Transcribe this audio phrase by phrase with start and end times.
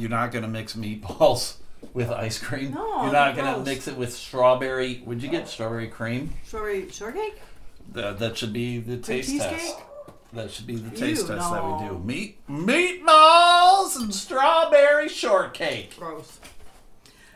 [0.00, 1.56] you're not gonna mix meatballs
[1.94, 2.72] with ice cream.
[2.74, 3.66] No, you're not gonna gross.
[3.66, 5.02] mix it with strawberry.
[5.04, 6.32] Would you get strawberry cream?
[6.44, 7.40] Strawberry shortcake?
[7.92, 9.78] That, that should be the taste test.
[10.32, 11.88] That should be the taste Ew, test that we no.
[11.94, 11.98] do.
[12.04, 15.96] Meat meatballs and strawberry shortcake.
[15.98, 16.38] Gross.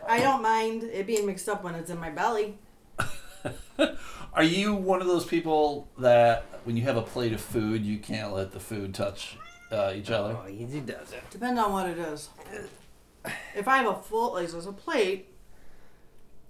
[0.06, 2.58] I don't mind it being mixed up when it's in my belly.
[4.34, 7.98] Are you one of those people that when you have a plate of food, you
[7.98, 9.38] can't let the food touch
[9.75, 10.36] uh, each other?
[10.43, 11.22] Oh, he does it.
[11.30, 12.30] Depends on what it is.
[13.54, 15.29] If I have a full, like, there's a plate,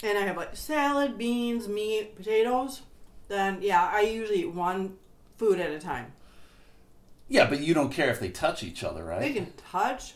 [0.03, 2.83] and I have like salad, beans, meat, potatoes,
[3.29, 4.97] then yeah, I usually eat one
[5.37, 6.13] food at a time.
[7.29, 9.21] Yeah, but you don't care if they touch each other, right?
[9.21, 10.15] They can touch,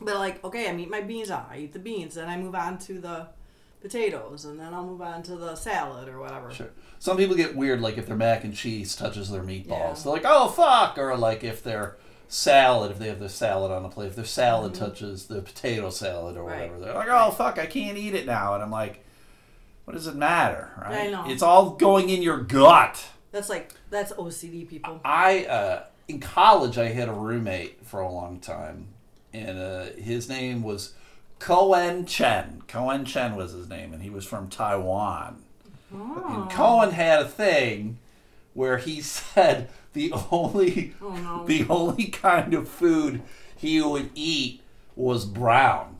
[0.00, 1.30] but like, okay, I eat my beans.
[1.30, 3.28] I eat the beans, then I move on to the
[3.80, 6.52] potatoes, and then I'll move on to the salad or whatever.
[6.52, 6.70] Sure.
[6.98, 9.68] Some people get weird, like if their mac and cheese touches their meatballs.
[9.98, 10.02] Yeah.
[10.04, 10.98] They're like, oh, fuck.
[10.98, 11.96] Or like if their
[12.28, 15.90] salad, if they have their salad on the plate, if their salad touches the potato
[15.90, 16.48] salad or Mm-hmm.
[16.50, 16.72] Right.
[16.72, 18.54] whatever, they're like, oh, fuck, I can't eat it now.
[18.54, 19.04] And I'm like,
[19.84, 21.08] what does it matter, right?
[21.08, 21.24] I know.
[21.26, 23.04] It's all going in your gut.
[23.32, 25.00] That's like that's OCD people.
[25.04, 28.88] I uh, in college I had a roommate for a long time,
[29.32, 30.94] and uh, his name was
[31.40, 32.62] Cohen Chen.
[32.68, 35.42] Cohen Chen was his name, and he was from Taiwan.
[35.90, 36.48] And ah.
[36.50, 37.98] Cohen had a thing
[38.54, 41.44] where he said the only Oh, no.
[41.46, 43.22] the only kind of food
[43.56, 44.60] he would eat
[44.94, 45.96] was brown.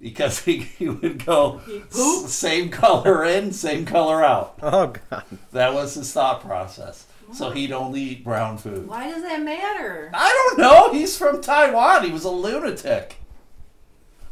[0.00, 2.24] Because he, he would go Eat poop?
[2.24, 4.58] s- same color in, same color out.
[4.62, 5.22] Oh god.
[5.52, 7.06] That was his thought process.
[7.32, 8.88] So he'd only eat brown food.
[8.88, 10.10] Why does that matter?
[10.12, 10.92] I don't know.
[10.92, 12.04] He's from Taiwan.
[12.04, 13.16] He was a lunatic.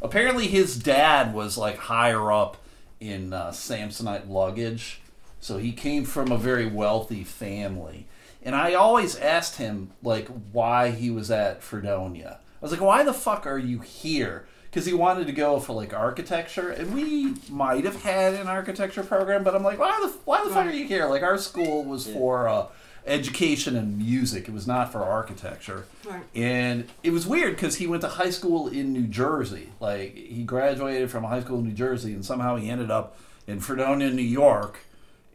[0.01, 2.57] Apparently, his dad was like higher up
[2.99, 5.01] in uh, Samsonite luggage,
[5.39, 8.07] so he came from a very wealthy family.
[8.43, 12.39] And I always asked him like why he was at Fredonia.
[12.61, 15.73] I was like, "Why the fuck are you here?" Because he wanted to go for
[15.73, 20.11] like architecture, and we might have had an architecture program, but I'm like, "Why the
[20.25, 22.67] why the fuck are you here?" Like our school was for uh,
[23.05, 24.47] education and music.
[24.47, 25.85] It was not for architecture.
[26.05, 26.23] Right.
[26.35, 29.69] And it was weird because he went to high school in New Jersey.
[29.79, 33.17] Like he graduated from a high school in New Jersey, and somehow he ended up
[33.47, 34.79] in Fredonia, New York.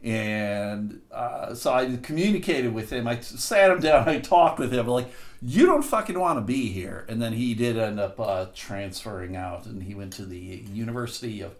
[0.03, 3.07] And uh, so I communicated with him.
[3.07, 4.07] I sat him down.
[4.09, 4.87] I talked with him.
[4.87, 5.11] Like,
[5.41, 7.05] you don't fucking want to be here.
[7.09, 11.41] And then he did end up uh, transferring out, and he went to the University
[11.41, 11.55] of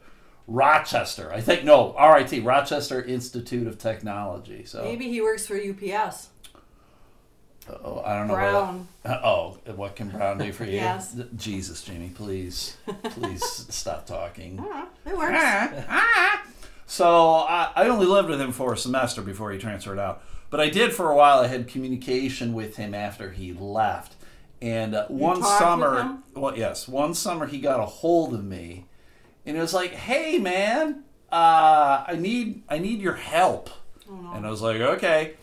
[0.48, 1.32] Rochester.
[1.32, 4.64] I think no, RIT, Rochester Institute of Technology.
[4.66, 6.30] So Maybe he works for UPS.
[7.70, 8.34] Oh, I don't know.
[8.34, 8.88] Brown.
[9.06, 10.76] Oh, what can Brown do for you?
[10.76, 11.20] Yes.
[11.36, 12.78] Jesus, Jamie, please,
[13.10, 14.60] please stop talking.
[14.60, 15.34] Uh, it works.
[15.36, 16.48] Ah, ah.
[16.86, 20.62] So I, I only lived with him for a semester before he transferred out, but
[20.62, 21.40] I did for a while.
[21.40, 24.16] I had communication with him after he left,
[24.62, 28.86] and uh, one summer, well, yes, one summer he got a hold of me,
[29.48, 33.72] and it was like, "Hey, man, uh, I need I need your help,"
[34.36, 35.34] and I was like, "Okay."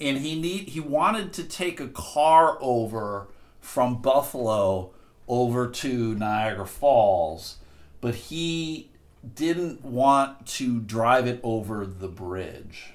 [0.00, 3.28] and he need he wanted to take a car over
[3.60, 4.90] from Buffalo
[5.28, 7.56] over to Niagara Falls,
[8.00, 8.90] but he
[9.34, 12.92] didn't want to drive it over the bridge.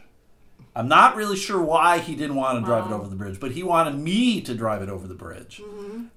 [0.75, 3.51] I'm not really sure why he didn't want to drive it over the bridge, but
[3.51, 5.61] he wanted me to drive it over the bridge.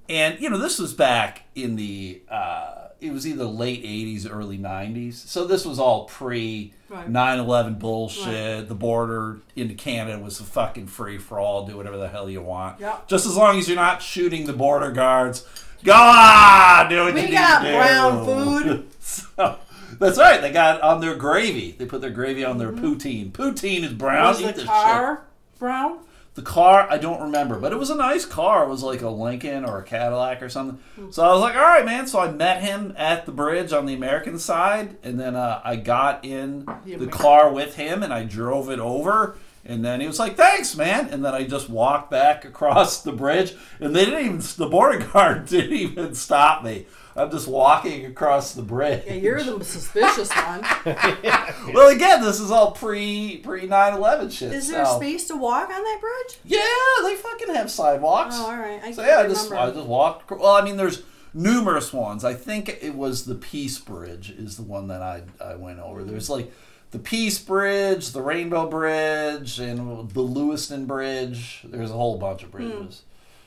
[0.09, 4.57] And you know, this was back in the uh, it was either late 80s, early
[4.57, 5.15] 90s.
[5.15, 7.11] So this was all pre Right.
[7.11, 8.69] 9/11 bullshit.
[8.69, 11.67] The border into Canada was a fucking free for all.
[11.67, 12.79] Do whatever the hell you want.
[12.79, 13.09] Yep.
[13.09, 15.45] Just as long as you're not shooting the border guards.
[15.83, 17.79] Go on, do what We you got need to do.
[17.79, 18.25] brown
[18.63, 18.87] food.
[19.01, 19.59] So,
[19.99, 20.41] that's right.
[20.41, 21.73] They got on their gravy.
[21.73, 23.33] They put their gravy on their poutine.
[23.33, 24.29] Poutine is brown.
[24.29, 25.59] Was Eat the this car shit.
[25.59, 25.99] brown?
[26.35, 28.65] The car, I don't remember, but it was a nice car.
[28.65, 30.81] It was like a Lincoln or a Cadillac or something.
[31.13, 32.09] So I was like, all right, man.
[32.09, 35.77] So I met him at the bridge on the American side, and then uh, I
[35.77, 39.37] got in The the car with him, and I drove it over.
[39.65, 43.13] And then he was like, "Thanks, man." And then I just walked back across the
[43.13, 44.43] bridge, and they didn't even.
[44.57, 46.87] The border guard didn't even stop me.
[47.17, 49.05] I'm just walking across the bridge.
[49.07, 50.65] Yeah, you're the suspicious one.
[51.75, 54.53] Well, again, this is all pre pre 9/11 shit.
[54.53, 56.39] Is there so- space to walk on that bridge?
[56.45, 56.61] Yeah,
[57.03, 58.35] they fucking have sidewalks.
[58.39, 58.81] Oh, all right.
[58.83, 59.51] I So yeah, I just.
[59.53, 60.31] I just walked.
[60.31, 61.03] Well, I mean, there's
[61.33, 62.25] numerous ones.
[62.25, 66.03] I think it was the Peace Bridge is the one that I I went over.
[66.03, 66.09] Mm.
[66.09, 66.53] There's like
[66.91, 71.63] the Peace Bridge, the Rainbow Bridge, and the Lewiston Bridge.
[71.65, 72.57] There's a whole bunch of Hmm.
[72.59, 73.03] bridges.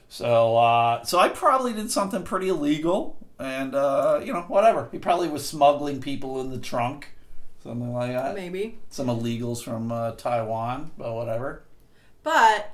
[0.10, 4.90] So uh, so I probably did something pretty illegal, and uh, you know whatever.
[4.92, 7.10] He probably was smuggling people in the trunk,
[7.64, 8.36] something like that.
[8.36, 8.80] Maybe.
[8.90, 11.64] Some illegals from uh, Taiwan, but whatever.
[12.24, 12.72] But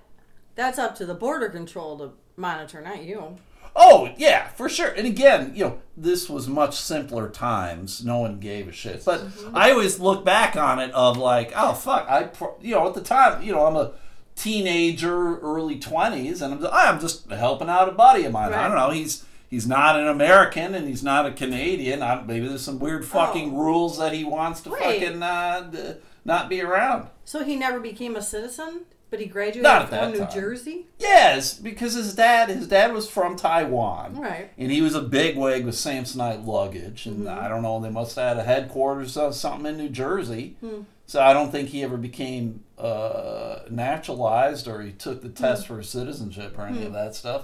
[0.55, 3.37] that's up to the border control to monitor, not you.
[3.75, 4.89] Oh yeah, for sure.
[4.89, 8.05] And again, you know, this was much simpler times.
[8.05, 9.03] No one gave a shit.
[9.03, 9.23] But
[9.53, 12.29] I always look back on it of like, oh fuck, I,
[12.61, 13.93] you know, at the time, you know, I'm a
[14.35, 18.53] teenager, early twenties, and I'm, I'm just helping out a buddy of mine.
[18.53, 18.91] I don't know.
[18.91, 22.01] He's he's not an American and he's not a Canadian.
[22.01, 23.57] I, maybe there's some weird fucking Oh.
[23.63, 25.93] rules that he wants to fucking uh, d-
[26.25, 27.09] not be around.
[27.25, 30.31] So he never became a citizen, but he graduated Not from New time.
[30.33, 30.87] Jersey.
[30.97, 34.15] Yes, because his dad his dad was from Taiwan.
[34.19, 34.49] Right.
[34.57, 37.79] And he was a big wig with Samsonite luggage, and I don't know.
[37.79, 40.55] They must have had a headquarters or something in New Jersey.
[41.05, 45.83] So I don't think he ever became uh, naturalized or he took the test for
[45.83, 47.43] citizenship or any of that stuff.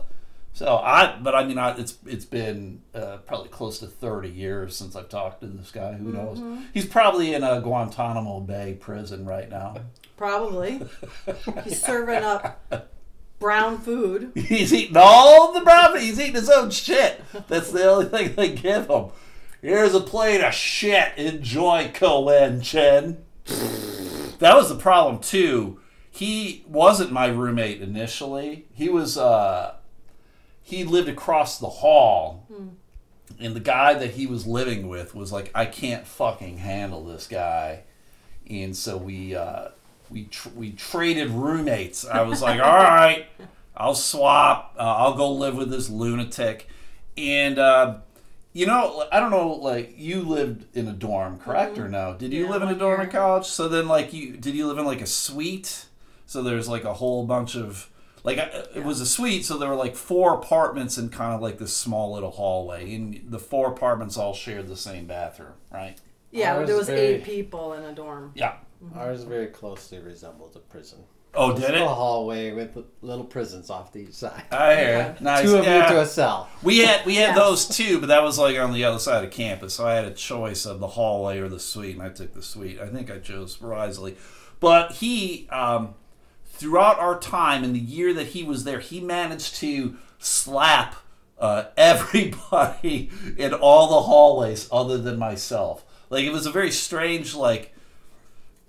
[0.53, 4.75] So I, but I mean, I, it's it's been uh, probably close to thirty years
[4.75, 5.93] since I've talked to this guy.
[5.93, 6.41] Who knows?
[6.73, 9.77] He's probably in a Guantanamo Bay prison right now.
[10.17, 10.81] Probably.
[11.63, 12.61] He's serving up
[13.39, 14.33] brown food.
[14.35, 15.97] He's eating all the brown.
[15.97, 17.21] He's eating his own shit.
[17.47, 19.05] That's the only thing they give him.
[19.61, 21.13] Here's a plate of shit.
[21.17, 23.23] Enjoy, Cohen Chen.
[24.39, 25.79] That was the problem too.
[26.11, 28.65] He wasn't my roommate initially.
[28.73, 29.17] He was.
[29.17, 29.75] uh
[30.69, 32.45] He lived across the hall,
[33.39, 37.27] and the guy that he was living with was like, "I can't fucking handle this
[37.27, 37.83] guy,"
[38.49, 39.35] and so we.
[39.35, 39.69] uh
[40.11, 42.03] we tr- we traded roommates.
[42.03, 43.27] I was like, all right,
[43.77, 44.73] I'll swap.
[44.75, 46.67] Uh, I'll go live with this lunatic.
[47.15, 47.97] And uh,
[48.51, 49.49] you know, I don't know.
[49.49, 52.15] Like you lived in a dorm, correct or no?
[52.17, 53.05] Did you Yeah, live in a dorm year.
[53.05, 53.45] in college?
[53.45, 55.85] So then, like you, did you live in like a suite?
[56.25, 57.87] So there's like a whole bunch of
[58.23, 59.45] like it was a suite.
[59.45, 63.21] So there were like four apartments in kind of like this small little hallway, and
[63.29, 65.95] the four apartments all shared the same bathroom, right?
[66.31, 68.31] Yeah, Ours there was very- eight people in a dorm.
[68.35, 68.53] Yeah.
[68.95, 70.99] Ours very closely resembled a prison.
[71.35, 71.87] Oh, It's did a it?
[71.87, 74.43] hallway with little prisons off to each side.
[74.51, 74.83] I hear.
[74.95, 75.09] Okay.
[75.11, 75.21] it.
[75.21, 75.43] Nice.
[75.43, 75.87] Two of yeah.
[75.89, 76.49] you to a cell.
[76.63, 77.35] We had we had Yeah.
[77.35, 79.75] those too, but that was like on the other side of campus.
[79.75, 82.41] So I had a choice of the hallway or the suite, and I took the
[82.41, 82.79] suite.
[82.79, 84.15] I think I chose wisely.
[84.59, 85.93] But he, um,
[86.59, 90.95] throughout our time in the year that he was there, he managed to slap
[91.39, 95.85] uh, everybody in all the hallways other than myself.
[96.09, 97.73] Like it was a very strange like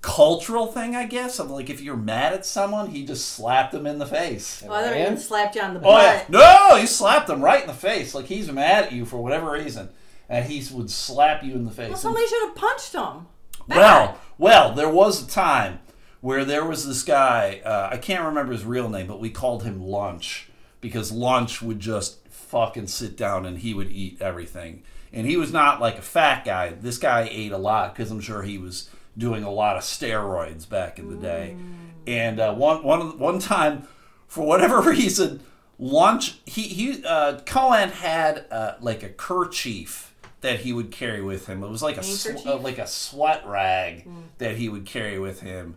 [0.02, 1.40] cultural thing, I guess.
[1.40, 4.62] Of like if you're mad at someone, he just slapped them in the face.
[4.64, 5.12] Well, I thought he ran?
[5.12, 5.90] even slapped you on the butt.
[5.90, 8.14] Oh yeah, no, he slapped them right in the face.
[8.14, 9.88] Like he's mad at you for whatever reason,
[10.28, 11.88] and he would slap you in the face.
[11.88, 13.26] Well, somebody should have punched him.
[13.68, 15.80] well, well, there was a time
[16.20, 17.60] where there was this guy.
[17.64, 20.48] Uh, I can't remember his real name, but we called him Lunch
[20.80, 24.82] because Lunch would just fucking sit down and he would eat everything.
[25.12, 26.70] And he was not like a fat guy.
[26.70, 28.88] This guy ate a lot because I'm sure he was
[29.18, 31.56] doing a lot of steroids back in the day.
[32.06, 33.88] And uh, one one one time,
[34.28, 35.40] for whatever reason,
[35.78, 41.46] lunch he he uh, Cohen had uh, like a kerchief that he would carry with
[41.46, 41.62] him.
[41.62, 44.06] It was like a sw- uh, like a sweat rag
[44.38, 45.76] that he would carry with him.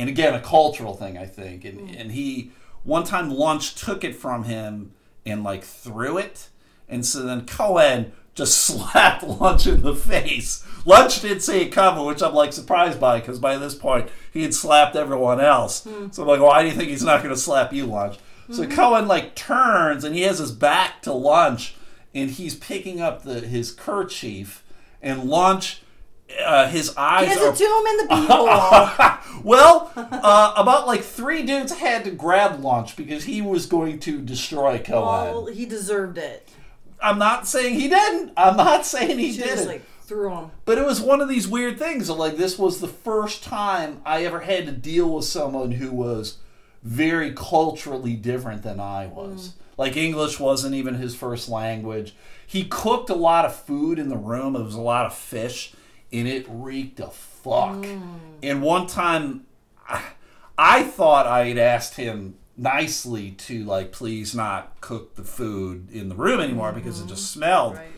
[0.00, 1.62] And again, a cultural thing, I think.
[1.66, 2.00] And mm.
[2.00, 2.52] and he
[2.84, 4.92] one time lunch took it from him
[5.26, 6.48] and like threw it,
[6.88, 10.64] and so then Cohen just slapped Lunch in the face.
[10.86, 14.42] Lunch didn't see it coming, which I'm like surprised by because by this point he
[14.42, 15.84] had slapped everyone else.
[15.84, 16.10] Hmm.
[16.10, 18.18] So I'm like, why do you think he's not going to slap you, Lunch?
[18.50, 18.70] So hmm.
[18.70, 21.74] Cohen like turns and he has his back to Lunch,
[22.14, 24.64] and he's picking up the his kerchief,
[25.02, 25.82] and Lunch.
[26.44, 29.44] Uh, his eyes Gives are it to him in the beehole.
[29.44, 34.20] well, uh, about like three dudes had to grab lunch because he was going to
[34.20, 35.02] destroy Cohen.
[35.34, 36.48] well, he deserved it.
[37.02, 38.32] I'm not saying he didn't.
[38.36, 39.68] I'm not saying he She just didn't.
[39.68, 40.50] like threw him.
[40.64, 42.08] but it was one of these weird things.
[42.08, 45.90] Of like this was the first time I ever had to deal with someone who
[45.92, 46.38] was
[46.82, 49.54] very culturally different than I was.
[49.78, 52.14] Like English wasn't even his first language.
[52.46, 54.54] He cooked a lot of food in the room.
[54.56, 55.72] It was a lot of fish,
[56.12, 57.76] and it reeked of fuck.
[57.76, 58.18] Mm.
[58.42, 59.46] And one time,
[59.88, 60.02] I,
[60.58, 66.10] I thought I had asked him nicely to like please not cook the food in
[66.10, 67.40] the room anymore because it just mm-hmm.
[67.40, 67.88] smelled Right.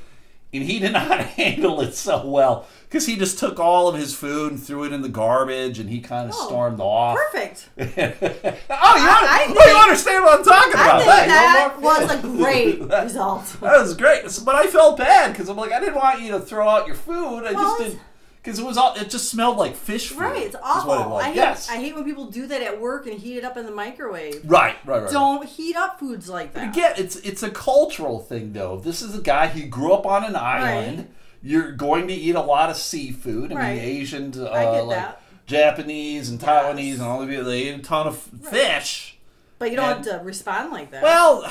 [0.52, 4.14] And he did not handle it so well because he just took all of his
[4.14, 7.16] food and threw it in the garbage and he kind of Oh, stormed off.
[7.16, 7.68] Perfect.
[7.78, 11.02] oh, you, I oh, you understand what I'm talking I about?
[11.02, 13.46] think Hey, that was a great result.
[13.60, 16.40] that was great, but I felt bad because I'm like, I didn't want you to
[16.40, 17.44] throw out your food.
[17.46, 18.00] I Well, just didn't
[18.42, 18.94] because it was all.
[18.94, 20.18] It just smelled like fish food.
[20.20, 21.10] Right, it's it awful.
[21.12, 21.22] was.
[21.24, 21.70] I hate, yes.
[21.70, 24.40] I hate when people do that at work and heat it up in the microwave.
[24.44, 25.10] right, right, right.
[25.12, 26.70] Don't heat up foods like that.
[26.70, 28.78] Again, it's it's a cultural thing though.
[28.78, 31.08] This is a guy who grew up on an island, Right.
[31.42, 33.52] you're going to eat a lot of seafood.
[33.52, 33.74] I Right.
[33.76, 35.22] mean, Asians, uh, I like that.
[35.46, 36.98] Japanese and Taiwanese Yes.
[36.98, 39.18] and all of you, they eat a ton of fish.
[39.58, 41.02] But you don't And- have to respond like that.
[41.02, 41.48] Well,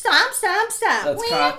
[0.00, 1.04] Stomp, stomp, stomp.
[1.04, 1.58] That's kind-.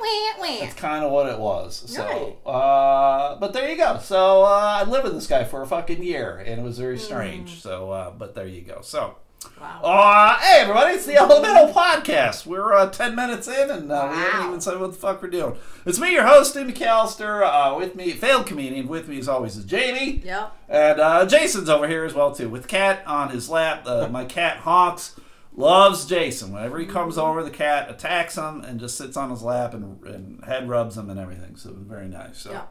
[0.62, 1.83] That's kind of what it was.
[1.86, 2.51] So, Right.
[2.51, 4.00] uh, but there you go.
[4.01, 6.98] So uh, I lived with this guy for a fucking year, and it was very
[6.98, 7.03] Hmm.
[7.03, 7.62] strange.
[7.62, 8.79] So, uh, but there you go.
[8.81, 9.15] So,
[9.60, 9.81] Wow.
[9.83, 12.48] uh, hey everybody, it's the Elemental Podcast.
[12.48, 15.29] We're uh, ten minutes in, and uh, we haven't even said what the fuck we're
[15.29, 15.55] doing.
[15.86, 17.43] It's me, your host, Steve McAllister.
[17.43, 18.88] Uh, with me, failed comedian.
[18.88, 20.24] With me, as always, is Jamie.
[20.25, 20.51] Yep.
[20.67, 23.83] And uh, Jason's over here as well too, with cat on his lap.
[23.86, 25.15] Uh, my cat Hawks
[25.55, 26.53] loves Jason.
[26.53, 30.01] Whenever he comes over, the cat attacks him and just sits on his lap and,
[30.03, 31.55] and head rubs him and everything.
[31.55, 32.38] So very nice.
[32.39, 32.63] So, Yeah.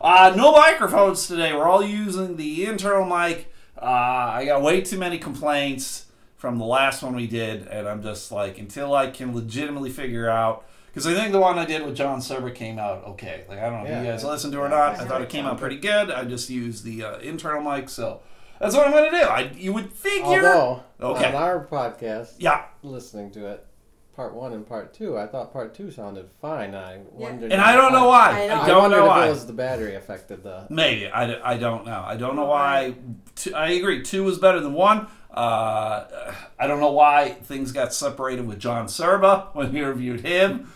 [0.00, 1.52] uh, no microphones today.
[1.52, 3.52] We're all using the internal mic.
[3.80, 6.06] Uh, I got way too many complaints
[6.36, 10.28] from the last one we did, and I'm just like, until I can legitimately figure
[10.28, 10.64] out.
[10.86, 13.44] Because I think the one I did with John Serba came out okay.
[13.48, 14.98] Like I don't know if you guys listened to it or not.
[14.98, 16.10] I I thought it came out pretty good.
[16.10, 18.22] I just used the uh, internal mic, so
[18.60, 19.24] that's what I'm going to do.
[19.24, 20.46] I you would figure.
[20.46, 21.26] Although, Okay.
[21.28, 23.66] on our podcast, yeah, listening to it,
[24.14, 26.74] part one and part two, I thought part two sounded fine.
[26.74, 27.50] I wondered.
[27.52, 28.30] and I don't know why.
[28.32, 28.60] I I, know.
[28.60, 29.26] I, don't wondered know if why.
[29.26, 30.66] it was the battery affected the.
[30.68, 32.02] Maybe I, I don't know.
[32.06, 32.94] I don't know why.
[33.34, 34.02] Two, I agree.
[34.02, 35.06] Two was better than one.
[35.32, 40.72] Uh, I don't know why things got separated with John Serba when we reviewed him.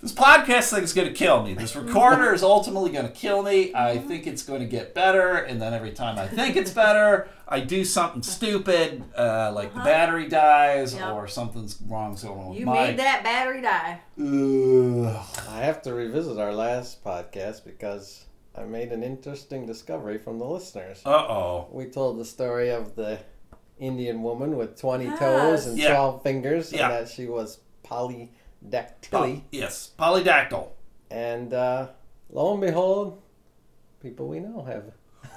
[0.00, 1.54] This podcast thing is going to kill me.
[1.54, 3.74] This recorder is ultimately going to kill me.
[3.74, 7.28] I think it's going to get better, and then every time I think it's better,
[7.48, 11.14] I do something stupid, uh, like the battery dies Yep.
[11.14, 12.74] or something's wrong going with You my.
[12.90, 14.00] made that battery die.
[14.20, 15.26] Ugh.
[15.50, 18.24] I have to revisit our last podcast because
[18.54, 21.02] I made an interesting discovery from the listeners.
[21.04, 21.66] Uh oh.
[21.72, 23.18] We told the story of the
[23.80, 25.18] Indian woman with 20 Yes.
[25.18, 25.88] toes and Yeah.
[25.94, 26.84] 12 fingers, Yeah.
[26.84, 27.58] and that she was
[28.64, 29.42] polydactyly.
[29.52, 30.68] Yes, polydactyl.
[31.10, 31.88] And uh,
[32.30, 33.20] lo and behold,
[34.02, 34.84] people we know have.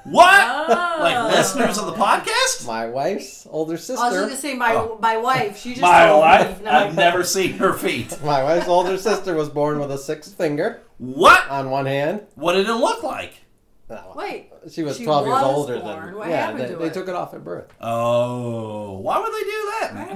[0.04, 0.44] What?
[0.44, 0.98] Oh.
[1.00, 2.66] Like listeners of the podcast?
[2.66, 4.02] My wife's older sister.
[4.04, 4.30] I was sister.
[4.30, 4.98] just gonna say my Oh.
[5.00, 5.60] my wife.
[5.60, 6.66] She just My told life, Me.
[6.66, 8.18] No, I've never seen her feet.
[8.24, 11.48] My wife's older sister was born with a sixth finger What?
[11.50, 12.24] on one hand.
[12.36, 13.34] What did it look like?
[13.90, 14.50] No, Wait.
[14.72, 16.06] she was she 12 years older born.
[16.06, 16.16] than.
[16.16, 16.94] What yeah, happened they, to they it?
[16.94, 17.72] took it off at birth.
[17.80, 20.16] Oh, why would they do that,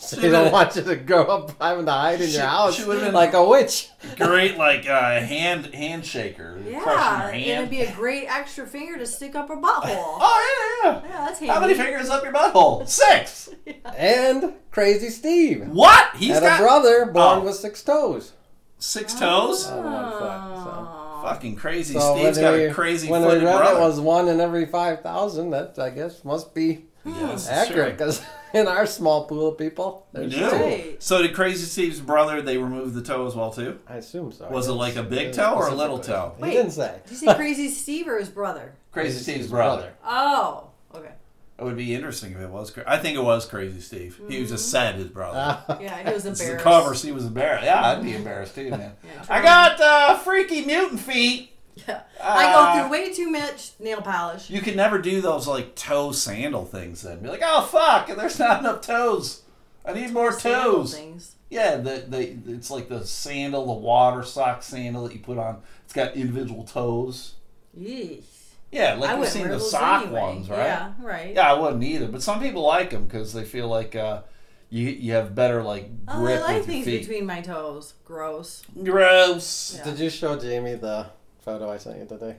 [0.12, 0.12] man?
[0.12, 0.20] Right.
[0.22, 2.84] They don't want you to go up having to hide in She- your house she
[2.84, 3.88] would've been- like a witch.
[4.16, 7.58] Great, like uh, hand handshaker, crushing Yeah, your and hand.
[7.58, 9.84] it'd be a great extra finger to stick up her butthole.
[9.86, 11.02] oh yeah, yeah.
[11.04, 11.52] yeah, that's handy.
[11.52, 12.88] How many fingers up your butthole?
[12.88, 13.50] Six.
[13.96, 16.14] And Crazy Steve What?
[16.16, 17.44] He's had got a brother born Oh.
[17.44, 18.32] with six toes.
[18.78, 19.66] six toes.
[19.66, 20.20] On one foot,
[20.64, 20.86] so.
[20.88, 21.20] Oh.
[21.22, 21.92] Fucking crazy.
[21.94, 23.76] So Steve's when got we- a crazy when we footed read brother.
[23.78, 27.88] it was one in every five thousand, that I guess must be yes, it's accurate
[27.88, 28.06] true.
[28.06, 28.22] because
[28.54, 30.38] in our small pool of people, We there's do.
[30.50, 30.56] two.
[30.56, 31.02] Right.
[31.02, 32.42] So did Crazy Steve's brother?
[32.42, 33.78] They removed the toe as well too.
[33.88, 34.48] I assume so.
[34.48, 36.34] Was it like a big toe or a little specifically- toe?
[36.36, 36.50] He Wait.
[36.52, 36.98] didn't say.
[37.04, 38.74] Did you say Crazy Steve or his brother?
[38.92, 39.92] Crazy Steve's brother.
[40.04, 41.12] Oh, okay.
[41.58, 42.70] It would be interesting if it was.
[42.70, 44.18] Cra- I think it was Crazy Steve.
[44.28, 45.38] He was just said his brother.
[45.68, 46.64] Ah, Yeah, he was This is the embarrassed.
[46.64, 46.94] cover.
[46.94, 47.64] So he was embarrassed.
[47.66, 48.94] Yeah, I'd be embarrassed too, man.
[49.04, 51.52] Yeah, I got uh, freaky mutant feet.
[51.88, 52.00] Yeah.
[52.22, 54.50] I go Uh, through way too much nail polish.
[54.50, 57.02] You can never do those like toe sandal things.
[57.02, 59.42] Then be like, oh fuck, there's not enough toes.
[59.84, 60.94] I need more toes.
[60.94, 61.36] Things.
[61.48, 65.62] Yeah, the, the it's like the sandal, the water sock sandal that you put on.
[65.84, 67.34] It's got individual toes.
[67.76, 68.24] Yeesh.
[68.70, 70.20] Yeah, like I you've seen the sock anyway.
[70.20, 70.58] ones, right?
[70.58, 71.34] Yeah, right.
[71.34, 72.06] Yeah, I wouldn't either.
[72.06, 74.22] But some people like them because they feel like uh,
[74.68, 77.00] you you have better like Oh, I like with your things feet.
[77.00, 77.94] between my toes.
[78.04, 78.62] Gross.
[78.84, 79.74] Gross.
[79.76, 79.84] Yeah.
[79.84, 81.06] Did you show Jamie the
[81.50, 82.36] photo I sent you today?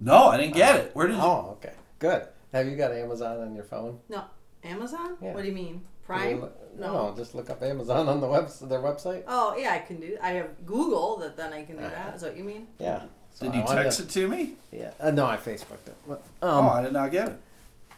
[0.00, 0.90] No, I didn't get it.
[0.94, 1.22] Where did you?
[1.22, 1.72] Oh, okay.
[1.98, 2.26] Good.
[2.52, 3.98] Have you got Amazon on your phone?
[4.08, 4.24] No,
[4.62, 5.16] Amazon?
[5.20, 5.34] Yeah.
[5.34, 5.82] What do you mean?
[6.06, 6.40] Prime?
[6.42, 6.92] look- No.
[7.10, 9.22] No, just look up Amazon on the web their website.
[9.28, 10.16] Oh, yeah, I can do.
[10.22, 12.14] I have Google that then I can do that.
[12.16, 12.66] Is that what you mean?
[12.78, 13.02] Yeah.
[13.32, 14.52] So Did you text to- it to me?
[14.70, 14.90] Yeah.
[15.00, 15.96] Uh, no, I Facebooked it.
[16.06, 17.36] But, oh, Um, I did not get it.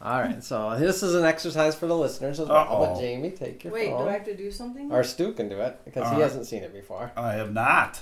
[0.00, 0.42] All right.
[0.44, 2.58] So this is an exercise for the listeners as well.
[2.58, 2.86] Uh-oh.
[2.94, 4.04] But Jamie, take your Wait, phone.
[4.04, 4.92] do I have to do something?
[4.92, 6.22] Or Stu can do it because All he right.
[6.22, 7.12] hasn't seen it before.
[7.16, 8.00] I have not.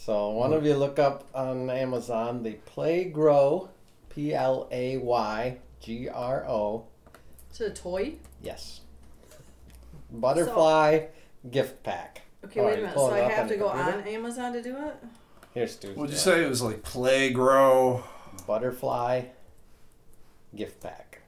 [0.00, 0.58] So one mm-hmm.
[0.60, 3.68] of you look up on Amazon the Playgro,
[4.08, 6.86] P L A Y G R O.
[7.52, 8.14] Is it a toy?
[8.42, 8.80] Yes.
[10.10, 11.04] Butterfly
[11.50, 12.22] gift pack.
[12.46, 12.96] Okay, All wait right, a minute.
[12.96, 13.98] So I have to go computer.
[13.98, 14.96] on Amazon to do it?
[15.52, 15.94] Here's Stu's.
[15.94, 16.22] Would you yeah.
[16.22, 18.02] say it was like play grow?
[18.46, 19.24] Butterfly
[20.56, 21.20] gift pack.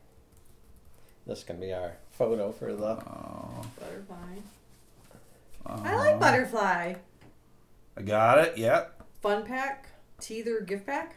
[1.27, 2.87] This can be our photo for the.
[2.87, 4.17] Oh, Butterfly.
[5.67, 6.19] I like uh-huh.
[6.19, 6.95] butterfly.
[7.97, 8.57] I got it.
[8.59, 9.03] Yep.
[9.21, 9.89] Fun pack.
[10.21, 11.17] Teether gift pack.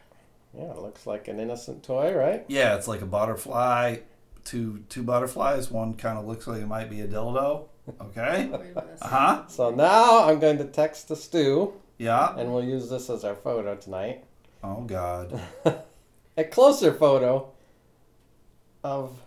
[0.55, 2.45] Yeah, it looks like an innocent toy, right?
[2.47, 3.97] Yeah, it's like a butterfly.
[4.43, 5.71] Two two butterflies.
[5.71, 7.67] One kind of looks like it might be a dildo.
[8.01, 8.45] Okay.
[8.51, 8.97] Wait a minute.
[9.01, 9.47] Uh huh.
[9.47, 11.73] So now I'm going to text the Stu.
[11.97, 12.35] Yeah.
[12.37, 14.23] and we'll use this as our photo tonight.
[14.63, 15.39] Oh God.
[16.37, 17.51] a closer photo
[18.83, 19.17] of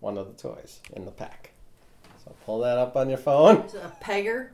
[0.00, 1.52] one of the toys in the pack.
[2.24, 3.58] So pull that up on your phone.
[3.58, 4.48] It's a pegger?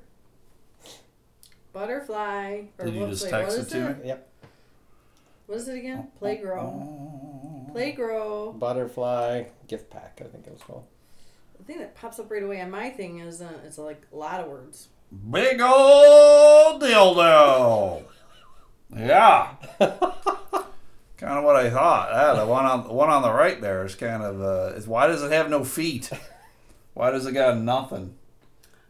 [1.72, 2.62] Butterfly.
[2.78, 4.08] Or Did you what- just wait, text what it is to me?
[4.08, 4.28] Yep.
[5.46, 6.08] What is it again?
[6.20, 6.58] Playgro.
[6.58, 7.66] Oh.
[7.74, 8.58] Playgro.
[8.58, 10.84] Butterfly gift pack, I think it was called.
[11.58, 14.16] The thing that pops up right away on my thing is uh, it's like a
[14.16, 14.88] lot of words.
[15.30, 18.02] Big old dildo.
[18.96, 19.48] Yeah.
[19.80, 22.08] kind of what I thought.
[22.12, 24.86] Yeah, the one on the one on the right there is kind of uh, is
[24.88, 26.10] why does it have no feet?
[26.94, 28.16] Why does it got nothing?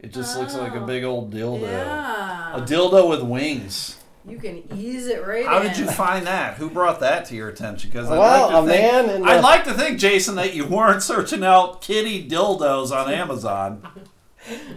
[0.03, 0.85] It just looks like a Oh.
[0.85, 1.61] big old dildo.
[1.61, 2.55] Yeah.
[2.57, 3.97] A dildo with wings.
[4.25, 5.67] you can ease it right How in.
[5.67, 6.53] did you find that?
[6.55, 7.89] Who brought that to your attention?
[7.89, 10.53] Because I'd Well, like to a think, man in I'd like to think, Jason, that
[10.53, 13.81] you weren't searching out kitty dildos on Amazon.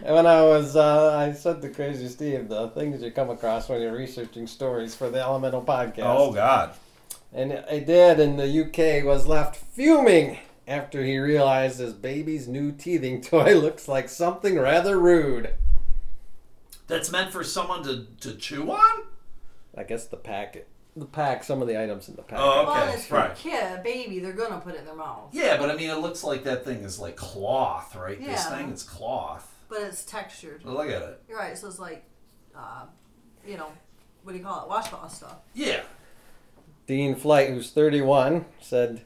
[0.05, 3.81] When I was, uh, I said to Crazy Steve, the things you come across when
[3.81, 6.05] you're researching stories for the Elemental podcast.
[6.05, 6.71] Oh God.
[7.33, 12.73] And I did, and the UK was left fuming after he realized his baby's new
[12.73, 15.55] teething toy looks like something rather rude.
[16.87, 19.03] That's meant for someone to, to chew on?
[19.77, 22.39] I guess the packet, the pack, some of the items in the pack.
[22.41, 23.33] Oh, Well, okay, it's for right.
[23.33, 24.21] a kid, a baby.
[24.21, 26.65] They're gonna put it in their mouth, Yeah, but I mean, it looks like that
[26.65, 28.21] thing is like cloth, right?
[28.21, 28.33] Yeah.
[28.33, 29.53] This thing is cloth.
[29.69, 30.65] but it's textured.
[30.65, 31.21] Look at it.
[31.29, 31.59] You're right.
[31.59, 32.05] So it's like,
[32.57, 32.85] uh,
[33.47, 33.69] you know,
[34.23, 34.69] what do you call it?
[34.69, 35.37] Washcloth stuff.
[35.55, 35.83] Yeah.
[36.87, 39.03] Dean Flight, who's 31, said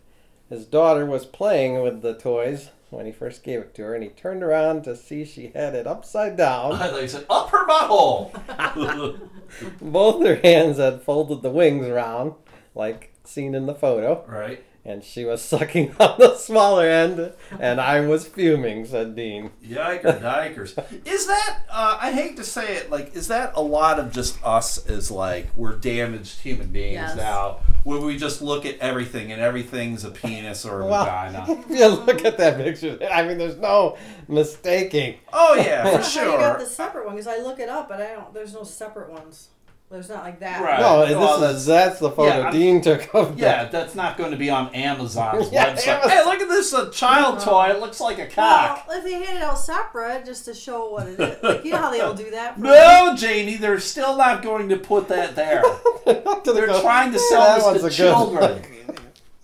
[0.51, 4.03] his daughter was playing with the toys when he first gave it to her, and
[4.03, 6.77] he turned around to see she had it upside I down.
[6.79, 9.21] thought you said up her butthole.
[9.81, 12.35] Both her hands had folded the wings around,
[12.75, 14.65] like seen in the photo, right.
[14.85, 19.51] and she was sucking on the smaller end, and I was fuming, said Dean.
[19.65, 21.07] Yikers, yikers.
[21.07, 24.45] Is that, uh, I hate to say it, like, is that a lot of just
[24.45, 27.17] us as, like, we're damaged human beings Yes.
[27.17, 31.45] now, where we just look at everything and everything's a penis or a Well, vagina?
[31.49, 33.97] if you look at that picture, I mean, there's no
[34.29, 35.17] mistaking.
[35.33, 37.89] Oh, yeah, for That's how you got the separate one because I look it up,
[37.89, 38.33] but I don't.
[38.35, 39.49] There's no separate ones.
[39.91, 40.63] There's not like that.
[40.63, 40.79] Right.
[40.79, 43.73] No, well, is that's the photo yeah, Dean took of Yeah, that.
[43.73, 45.89] that's not going to be on Amazon's Yeah, website.
[45.89, 47.71] Amazon- Hey, look at this uh, child toy.
[47.71, 48.85] It looks like a cock.
[48.87, 51.73] Well, if they had it out separate, just to show what it is, like you
[51.73, 52.55] know how they all do that.
[52.55, 55.63] For No, Janie, they're still not going to put that there.
[56.07, 58.63] They're trying to sell That this to a children.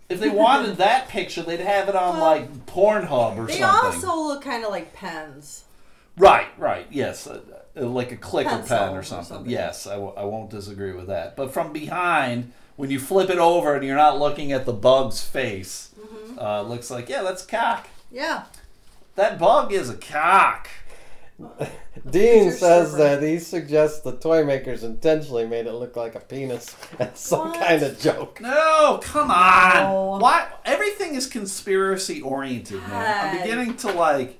[0.08, 4.00] If they wanted that picture, they'd have it on Well, like Pornhub or They something.
[4.00, 5.64] They also look kind of like pens.
[6.18, 7.40] Right, right, yes, uh,
[7.76, 9.26] uh, like a clicker Pencil pen or something.
[9.26, 9.50] something.
[9.52, 11.36] Yes, I, w- I won't disagree with that.
[11.36, 15.22] But from behind, when you flip it over and you're not looking at the bug's
[15.22, 16.38] face, Mm-hmm.
[16.38, 17.88] uh, looks like yeah, that's cock.
[18.12, 18.44] Yeah.
[19.16, 20.68] That bug is a cock.
[22.10, 26.74] Dean says that he suggests the toy makers intentionally made it look like a penis
[26.98, 27.58] as some What?
[27.60, 28.40] kind of joke.
[28.40, 29.74] No, come on.
[29.74, 30.18] No.
[30.20, 30.48] Why?
[30.64, 33.34] Everything is conspiracy oriented, man.
[33.36, 34.38] I'm beginning to like.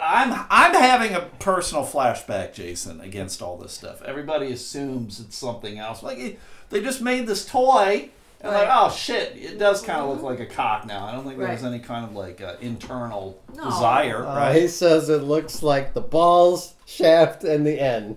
[0.00, 4.02] I'm I'm having a personal flashback, Jason, against all this stuff.
[4.02, 6.02] Everybody assumes it's something else.
[6.02, 6.38] Like
[6.70, 10.40] they just made this toy, and like, oh shit, it does kind of look like
[10.40, 11.06] a cock now.
[11.06, 11.72] I don't think there's Right.
[11.72, 13.64] any kind of like uh, internal No.
[13.64, 14.56] desire, Uh, right?
[14.62, 18.16] He says it looks like the balls, shaft, and the end.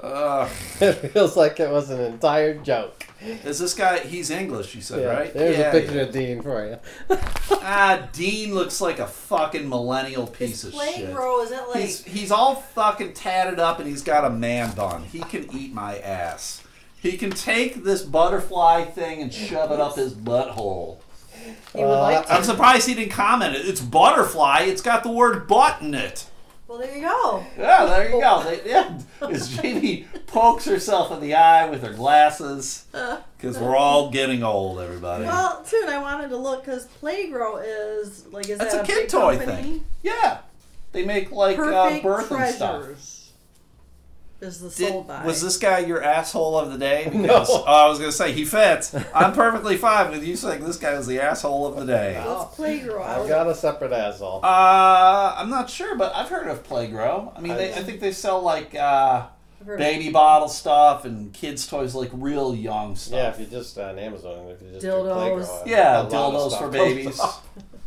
[0.00, 0.48] Ugh.
[0.80, 3.06] It feels like it was an entire joke.
[3.22, 3.98] Is this guy?
[4.00, 5.34] He's English, you said, Yeah, right?
[5.34, 6.02] There's Yeah, a picture yeah.
[6.02, 7.16] of Dean for you.
[7.62, 11.12] Ah, Dean looks like a fucking millennial piece His of shit.
[11.14, 14.74] grow is it like He's he's all fucking tatted up and he's got a man
[14.74, 15.04] bun.
[15.04, 16.62] He can eat my ass.
[17.02, 20.98] He can take this butterfly thing and shove it up his butthole.
[21.74, 22.32] he would like to?
[22.32, 23.54] I'm surprised he didn't comment.
[23.56, 24.60] It's butterfly.
[24.62, 26.26] It's got the word butt in it.
[26.70, 27.44] Well, there you go.
[27.58, 28.44] Yeah, there you go.
[28.44, 28.96] They, yeah,
[29.28, 32.84] as Jamie pokes herself in the eye with her glasses,
[33.36, 35.24] because we're all getting old, everybody.
[35.24, 38.86] Well, too, and I wanted to look because Playgro is like is That's that a
[38.86, 39.62] kid big toy company?
[39.62, 39.84] thing.
[40.04, 40.38] Yeah,
[40.92, 42.84] they make like uh, Perfect birth and stuff.
[42.84, 43.09] treasures
[44.40, 45.24] is the Did, sold by.
[45.24, 47.04] was this guy your asshole of the day?
[47.12, 47.64] Because, No.
[47.66, 48.94] Oh, I was gonna say he fits.
[49.14, 52.20] I'm perfectly fine with you saying this guy was the asshole of the day.
[52.24, 53.02] What's Playgro?
[53.04, 54.40] I've got a separate asshole.
[54.44, 57.36] Uh, I'm not sure, but I've heard of Playgro.
[57.36, 59.26] I mean, they, I think they sell like uh,
[59.60, 63.16] I've of- baby bottle stuff and kids' toys, like real young stuff.
[63.18, 65.04] Yeah, if you just on Amazon, if you just Dildos.
[65.44, 67.20] do Playgro, Yeah, a dildos for comes babies.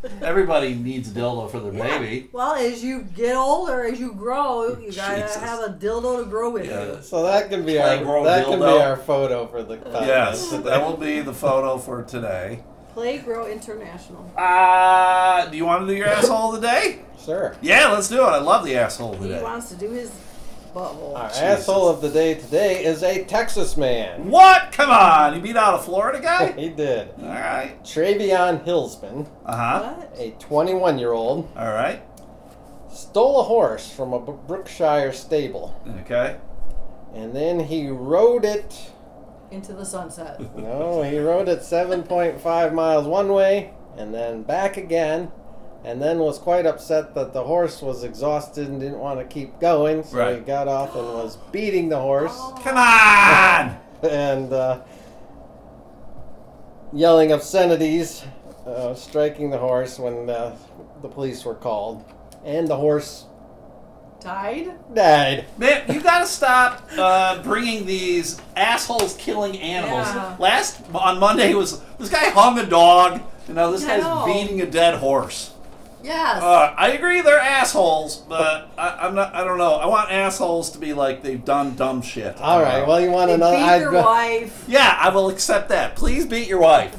[0.05, 0.11] up.
[0.21, 1.97] Everybody needs a dildo for their Yeah.
[1.99, 2.29] baby.
[2.31, 5.35] Well, as you get older, as you grow, you gotta Jesus.
[5.37, 6.85] have a dildo to grow with Yeah.
[6.85, 6.97] you.
[7.01, 10.49] So that can be Playgro our that can be our photo for the podcast Yes,
[10.63, 12.63] that will be the photo for today.
[12.95, 14.31] Playgro International.
[14.37, 16.99] Uh, do you want to do your asshole of the day?
[17.25, 17.55] Sure.
[17.61, 18.25] Yeah, let's do it.
[18.29, 19.41] I love the asshole of the He day.
[19.41, 20.11] wants to do his
[20.73, 21.15] butthole.
[21.15, 21.41] Our Jesus.
[21.41, 24.29] asshole of the day today is a Texas man.
[24.29, 24.71] What?
[24.71, 25.35] Come on.
[25.35, 26.51] You beat out a Florida guy?
[26.57, 27.09] he did.
[27.21, 27.75] All right.
[27.83, 29.95] Travion Hillsman, Uh huh.
[30.17, 32.01] A 21 year old, All right.
[32.91, 35.79] stole a horse from a Brookshire stable.
[36.01, 36.37] Okay.
[37.13, 38.91] and then he rode it.
[39.51, 40.39] Into the sunset.
[40.57, 45.31] No, he rode it 7.5 miles one way and then back again,
[45.83, 49.59] and then was quite upset that the horse was exhausted and didn't want to keep
[49.59, 53.77] going, so he got off and was beating the horse Come on!
[54.09, 54.81] and uh,
[56.93, 58.23] yelling obscenities,
[58.65, 60.55] uh, striking the horse when uh,
[61.01, 62.05] the police were called,
[62.45, 63.25] and the horse
[64.21, 64.73] Died?
[64.93, 65.45] died.
[65.57, 70.07] Man, you gotta stop uh, bringing these assholes killing animals.
[70.07, 70.37] Yeah.
[70.39, 74.61] Last on Monday was this guy hung a dog, and now this I guy's beating
[74.61, 75.52] a dead horse.
[76.03, 76.41] Yes.
[76.43, 79.33] Uh, I agree they're assholes, but I, I'm not.
[79.33, 79.75] I don't know.
[79.75, 82.37] I want assholes to be like they've done dumb shit.
[82.41, 83.55] All right, well, you want they another?
[83.55, 84.65] beat I'd your go- wife.
[84.67, 85.95] yeah, I will accept that.
[85.95, 86.93] Please beat your wife.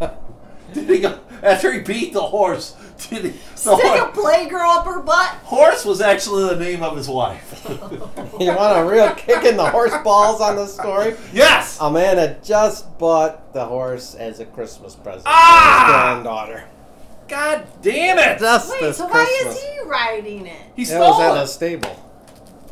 [0.72, 2.74] Did he go after he beat the horse?
[3.10, 5.28] Did he, the Stick a playgirl up her butt.
[5.44, 7.66] horse was actually the name of his wife.
[8.40, 11.14] You want a real kick in the horse balls on this story?
[11.32, 11.78] yes.
[11.80, 15.84] A man had just bought the horse as a Christmas present Ah!
[15.84, 16.64] for his granddaughter.
[17.28, 18.38] God damn it!
[18.38, 19.56] Just Wait, this so why Christmas.
[19.56, 20.60] is he riding it?
[20.76, 21.44] He It stole was at it.
[21.44, 22.08] a stable.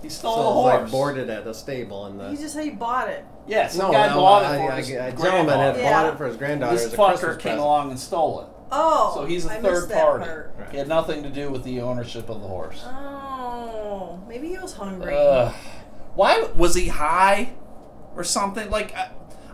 [0.02, 0.82] He stole So the it was horse.
[0.82, 2.30] like boarded at a stable in the.
[2.30, 3.24] You just said he bought it.
[3.46, 5.90] Yeah, some no, guy no, bought a, it for a- his a gentleman had Yeah.
[6.02, 7.60] bought it for his granddaughter This as a fucker Christmas came present.
[7.60, 8.46] along and stole it.
[8.72, 9.12] Oh.
[9.14, 10.24] So he's a I third that party.
[10.24, 10.54] part.
[10.58, 10.70] Right.
[10.70, 12.82] He had nothing to do with the ownership of the horse.
[12.86, 15.14] Oh, maybe he was hungry.
[15.16, 15.52] Ugh.
[16.14, 17.52] why was he high
[18.16, 18.70] or something?
[18.70, 19.10] Like, I,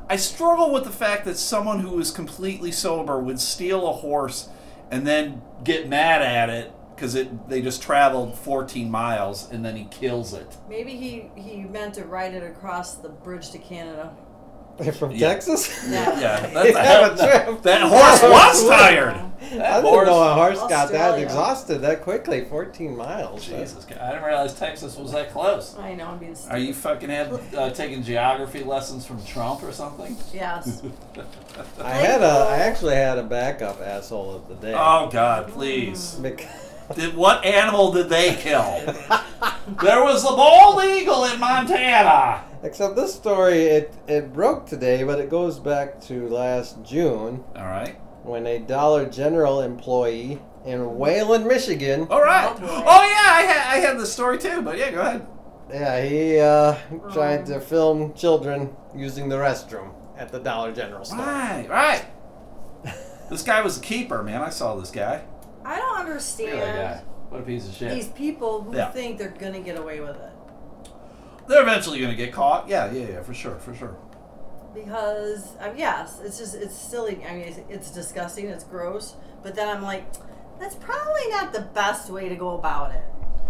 [0.08, 4.48] I struggle with the fact that someone who is completely sober would steal a horse
[4.90, 9.76] and then get mad at it because it they just traveled 14 miles and then
[9.76, 10.56] he kills it.
[10.68, 14.14] Maybe he he meant to ride it across the bridge to Canada.
[14.98, 15.28] From Yeah.
[15.28, 15.88] Texas?
[15.90, 16.20] Yeah.
[16.20, 17.62] Yeah, He that, a trip.
[17.62, 19.14] that horse was tired.
[19.14, 20.06] I That didn't horse.
[20.06, 22.44] know a horse got that exhausted that quickly.
[22.44, 23.46] 14 miles.
[23.46, 25.76] Jesus, I didn't realize Texas was that close.
[25.78, 26.06] I know.
[26.08, 30.16] I'm being Are you fucking had, uh, taking geography lessons from Trump or something?
[30.34, 30.82] Yes.
[31.80, 32.26] I had a.
[32.50, 34.74] I actually had a backup asshole of the day.
[34.76, 36.16] Oh God, please!
[36.16, 36.46] Bec-
[36.94, 38.62] Did what animal did they kill?
[39.82, 42.42] there was the bald eagle in Montana.
[42.66, 47.64] Except this story, it it broke today, but it goes back to last June All
[47.64, 52.52] right, when a Dollar General employee in Wayland, Michigan, all right.
[52.60, 52.84] Oh.
[52.86, 55.26] Oh yeah, I had I had the story too, but yeah, go ahead.
[55.70, 56.76] yeah, he uh,
[57.12, 61.18] tried to film children using the restroom at the Dollar General store.
[61.20, 62.04] Right, right.
[63.30, 64.40] This guy was a keeper, man.
[64.42, 65.22] I saw this guy.
[65.64, 67.04] I don't Look at that understand guy.
[67.28, 67.92] What a piece of shit.
[67.92, 68.90] these people who Yeah.
[68.92, 70.32] think they're gonna get away with it.
[71.48, 72.68] They're eventually gonna get caught.
[72.68, 73.96] Yeah, yeah, yeah, for sure, for sure.
[74.74, 77.24] Because um, yes, it's just it's silly.
[77.24, 78.46] I mean, it's, it's disgusting.
[78.48, 79.14] It's gross.
[79.42, 80.04] But then I'm like,
[80.58, 83.02] that's probably not the best way to go about it.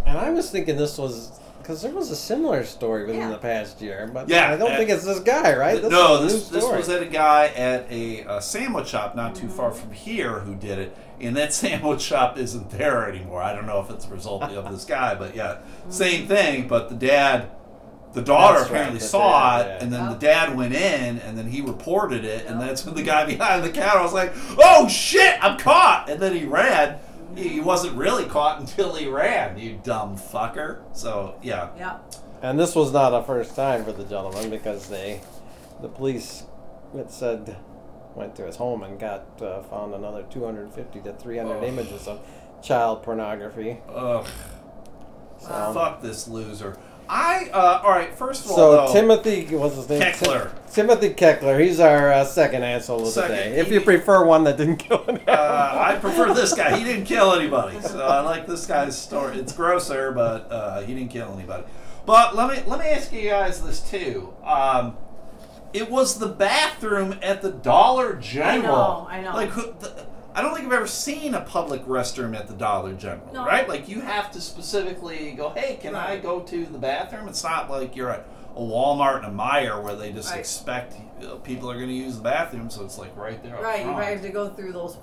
[0.05, 3.31] And I was thinking this was because there was a similar story within Yeah.
[3.31, 5.83] the past year, but Yeah, I don't think it's this guy, right?
[5.83, 9.17] This no, is a this, this was at a guy at a, uh sandwich shop
[9.17, 13.43] not too far from here who did it, and that sandwich shop isn't there anymore.
[13.43, 16.69] I don't know if it's a result of this guy, but yeah, same thing.
[16.69, 17.51] But the dad,
[18.17, 19.83] the daughter That's apparently the saw dad, it, yeah.
[19.85, 20.13] and then Yep.
[20.21, 22.69] the dad went in, and then he reported it, and Yep.
[22.69, 26.35] that's when the guy behind the counter was like, "Oh shit, I'm caught!" And then
[26.35, 26.99] he ran.
[27.37, 29.59] He he wasn't really caught until he ran.
[29.59, 30.79] You dumb fucker.
[30.95, 31.99] So yeah, Yeah.
[32.43, 35.21] And this was not a first time for the gentleman because they,
[35.81, 36.45] the police,
[36.95, 37.57] it said,
[38.15, 41.65] went to his home and got uh, found another 250 to 300 Ugh.
[41.65, 42.21] images of
[42.63, 43.79] child pornography.
[43.95, 44.27] ugh.
[45.39, 46.77] So, Fuck this loser.
[47.09, 48.13] I uh, all right.
[48.15, 50.01] First of all, so though, Timothy, what's his name?
[50.01, 50.51] Keckler.
[50.71, 51.61] Tim- Timothy Keckler.
[51.61, 53.31] He's our uh, second asshole of Second.
[53.31, 53.57] the day.
[53.59, 55.85] If you prefer one that didn't kill an uh.
[55.87, 56.77] I prefer this guy.
[56.77, 59.39] He didn't kill anybody, so I like this guy's story.
[59.39, 61.65] It's grosser, but uh, he didn't kill anybody.
[62.05, 64.35] But let me let me ask you guys this too.
[64.45, 64.97] Um,
[65.73, 69.07] it was the bathroom at the Dollar General.
[69.11, 69.35] I know, I know.
[69.35, 72.93] Like, who, the, I don't think I've ever seen a public restroom at the Dollar
[72.93, 73.45] General, No.
[73.47, 73.67] right?
[73.69, 77.71] Like, you have to specifically go, "Hey, can I go to the bathroom?" It's not
[77.71, 80.39] like you're at a Walmart and a Meijer where they just Right.
[80.39, 83.57] expect you know, people are going to use the bathroom, so it's like right there.
[83.57, 83.81] up Right.
[83.87, 84.99] You might have to go through those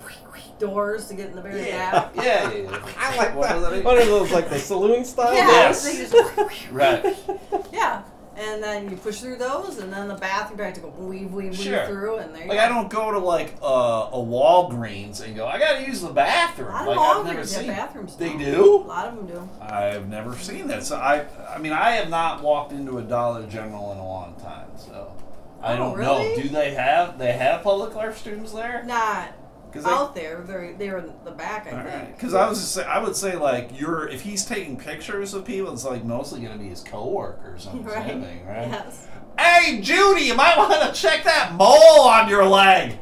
[0.60, 2.12] doors to get in the very Yeah, back.
[2.16, 2.58] yeah, yeah.
[2.70, 2.78] yeah.
[3.00, 3.56] I like What that.
[3.60, 3.84] was that?
[3.84, 5.34] What are those, like the saloon style?
[5.34, 5.48] Yeah.
[5.48, 5.84] Yes.
[5.84, 7.16] they just- Right.
[7.74, 8.04] yeah.
[8.36, 11.32] And then you push through those, and then the bathroom you have to go weave,
[11.32, 11.86] weave, weave Sure.
[11.86, 12.60] through, and there you Like.
[12.60, 16.70] I don't go to like uh, a Walgreens and go, I gotta use the bathroom.
[16.70, 17.68] A lot like I've never have seen.
[17.68, 18.46] bathrooms They now.
[18.46, 18.76] do?
[18.76, 19.50] A lot of them do.
[19.62, 20.84] I've never seen that.
[20.84, 24.34] So I, I mean, I have not walked into a Dollar General in a long
[24.42, 24.68] time.
[24.78, 25.14] So
[25.62, 26.36] I Oh, don't really?
[26.36, 26.42] know.
[26.42, 28.84] Do they have they have public restrooms there?
[28.84, 29.30] Not
[29.74, 30.42] 'Cause out there.
[30.46, 32.16] They're they're in the back, I think.
[32.16, 35.46] Because I was just say, I would say like you're if he's taking pictures of
[35.46, 38.08] people, it's like mostly gonna be his coworkers on Right.
[38.12, 38.68] Zooming, right?
[38.70, 39.08] Yes.
[39.40, 43.00] Hey Judy, you might want to check that mole on your leg.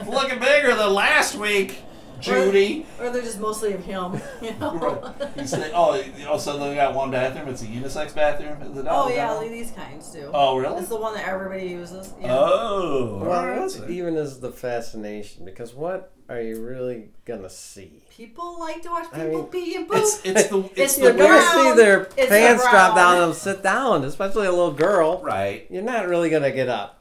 [0.00, 1.82] It's looking bigger than last week,
[2.20, 2.86] Judy.
[3.00, 4.20] Or they're just mostly of him.
[4.42, 5.14] You know.
[5.34, 7.48] He said, "Oh, oh, so they got one bathroom.
[7.48, 8.62] It's a unisex bathroom.
[8.62, 9.48] Is it oh yeah, there?
[9.48, 10.30] these kinds do.
[10.32, 10.78] Oh, really?
[10.80, 12.12] It's the one that everybody uses.
[12.20, 12.28] Yeah.
[12.38, 13.60] Oh, Well, alright.
[13.80, 15.44] what even is the fascination?
[15.44, 18.02] Because what are you really gonna see?
[18.10, 19.96] People like to watch I people mean, pee and poop.
[20.00, 21.64] It's it's the it's, It's the You're the gonna weird brown.
[21.76, 22.96] see their It's the pants drop brown.
[23.16, 25.22] down and sit down, especially a little girl.
[25.22, 25.66] right.
[25.70, 26.95] You're not really gonna get up.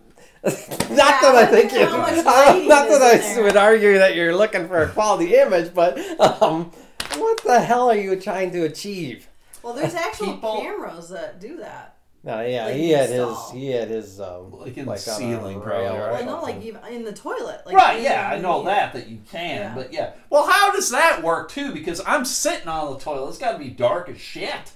[0.45, 1.85] Not Yeah, that I think you.
[1.85, 2.11] how uh,
[2.67, 3.43] not that I there?
[3.43, 6.71] would argue that you're looking for a quality image, but um,
[7.17, 9.27] what the hell are you trying to achieve?
[9.63, 11.91] well, there's actual People- cameras that do that.
[12.23, 15.85] No, yeah, Like he had his, he had his, um, Like in the ceiling, probably.
[15.99, 17.61] Well, no, like even in the toilet.
[17.67, 18.65] Like Right, yeah, I know underneath.
[18.79, 19.75] that that you can, Yeah.
[19.75, 20.13] but yeah.
[20.31, 21.71] Well, how does that work too?
[21.71, 23.29] Because I'm sitting on the toilet.
[23.29, 24.71] It's got to be dark as shit,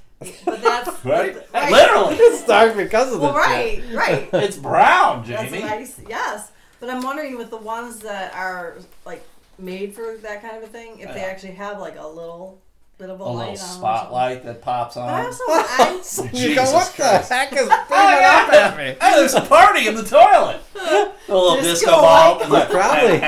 [0.45, 1.36] But that's right?
[1.53, 1.71] right.
[1.71, 4.29] Literally, it's dark because of Well, the right, right.
[4.34, 5.63] it's brown, That's Jamie.
[5.63, 6.51] what I s- yes.
[6.79, 9.23] But I'm wondering with the ones that are like
[9.58, 12.60] made for that kind of a thing, if they actually have like a little
[12.97, 13.49] bit of a, A light little on.
[13.53, 13.77] or something.
[13.79, 15.25] spotlight that pops But I on.
[15.27, 17.29] also, I'm, You go, what Christ.
[17.29, 18.45] the heck is beaming Oh, yeah.
[18.47, 18.84] up at me?
[19.01, 20.60] Hey, there's a party in the toilet.
[20.75, 22.39] A little Disco disco ball.
[22.49, 22.69] light.
[22.69, 23.19] Probably.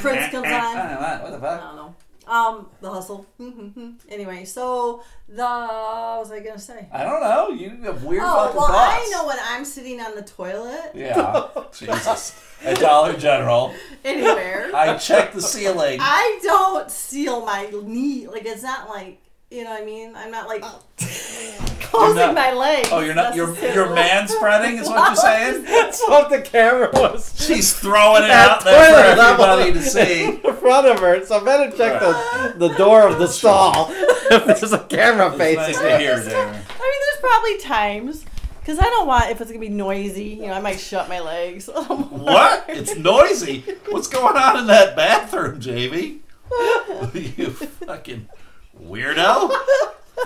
[0.00, 0.76] Prince comes on.
[0.76, 1.89] What what the I fuck?
[2.30, 3.26] Um, the hustle.
[4.08, 6.86] anyway, so the what was I gonna say?
[6.92, 7.48] I don't know.
[7.50, 9.02] You have weird Oh fucking well, thoughts.
[9.04, 11.48] I know when I'm sitting on the toilet Yeah.
[11.72, 12.40] Jesus.
[12.62, 14.70] At Dollar General, anywhere.
[14.74, 15.98] I check the ceiling.
[16.00, 18.28] I don't seal my knee.
[18.28, 19.18] Like it's not like
[19.50, 20.14] you know what I mean.
[20.14, 20.80] I'm not like oh.
[21.80, 22.88] closing not- my legs.
[22.92, 23.34] Oh, you're not.
[23.34, 23.74] You're necessarily.
[23.74, 24.78] you're man spreading.
[24.78, 25.64] Is what you're saying?
[25.64, 27.34] That's what the camera was.
[27.36, 30.24] She's throwing it That out there for toilet everybody to see.
[30.44, 34.44] In front of her, so I better check the, the door of the stall if
[34.44, 36.30] there's a camera It's facing nice me.
[36.30, 36.36] to.
[36.36, 38.24] I mean, there's probably times
[38.60, 40.24] because I don't want if it's gonna be noisy.
[40.26, 41.68] You know, I might shut my legs.
[41.68, 42.66] What?
[42.68, 43.64] It's noisy.
[43.88, 46.20] What's going on in that bathroom, Jamie?
[47.14, 48.28] you fucking
[48.82, 49.52] weirdo.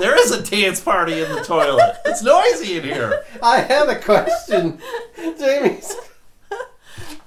[0.00, 1.98] There is a dance party in the toilet.
[2.04, 3.22] It's noisy in here.
[3.40, 4.80] I had a question.
[5.38, 5.94] Jamie's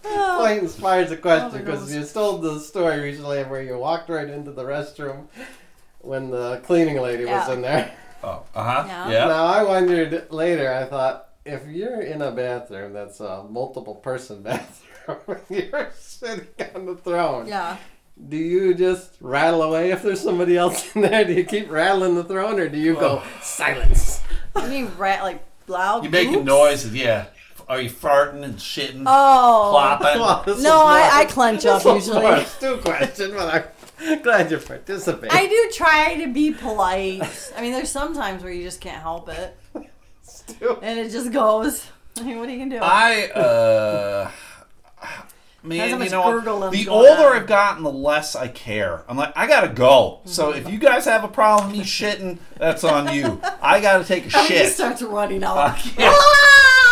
[0.03, 2.09] point inspires a Oh question because goodness.
[2.09, 5.27] you told the story recently where you walked right into the restroom
[5.99, 7.53] when the cleaning lady was Yeah.
[7.53, 7.91] in there.
[8.21, 8.83] Oh, uh huh.
[8.87, 9.09] Yeah.
[9.11, 9.25] Yeah.
[9.27, 10.69] Now I wondered later.
[10.73, 16.47] I thought if you're in a bathroom that's a multiple person bathroom, and you're sitting
[16.75, 17.47] on the throne.
[17.47, 17.77] yeah.
[18.29, 21.23] Do you just rattle away if there's somebody else in there?
[21.23, 24.21] Do you keep rattling the throne, or do you go silence?
[24.55, 26.03] I mean, rat like loud.
[26.03, 27.27] You making noises, yeah.
[27.69, 29.03] Are you farting and shitting?
[29.05, 29.71] Oh.
[29.71, 30.19] Flopping?
[30.55, 32.21] Well, No, I- I clench up was usually.
[32.23, 35.31] more a Stu question, but I'm glad you participated.
[35.31, 37.21] I do try to be polite.
[37.57, 39.57] I mean, there's some times where you just can't help it,
[40.23, 40.79] Stew.
[40.81, 41.85] and it just goes.
[42.17, 42.81] I mean, what are you gonna do?
[42.81, 44.33] I uh That's
[45.63, 47.35] man, you know, gurgling's the older on.
[47.37, 49.03] I've gotten, the less I care.
[49.07, 50.19] I'm like, I gotta go.
[50.21, 50.29] Mm-hmm.
[50.29, 53.39] So if you guys have a problem with me shitting, that's on you.
[53.61, 54.73] I gotta take a I shit.
[54.73, 55.57] starts running out.
[55.57, 56.15] I can't-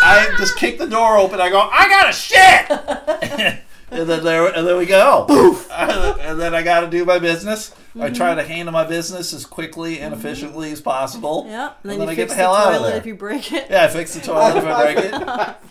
[0.02, 1.40] I just kick the door open.
[1.40, 5.24] I go, I gotta shit, and then there, and then we go.
[5.26, 5.68] Poof.
[5.72, 7.74] and then I gotta do my business.
[8.00, 11.46] I try to handle my business as quickly and efficiently as possible.
[11.48, 12.96] Yeah, and then, then you I get fix the hell out of there.
[12.96, 13.70] if you break it.
[13.70, 14.98] Yeah, I fix the toilet if I break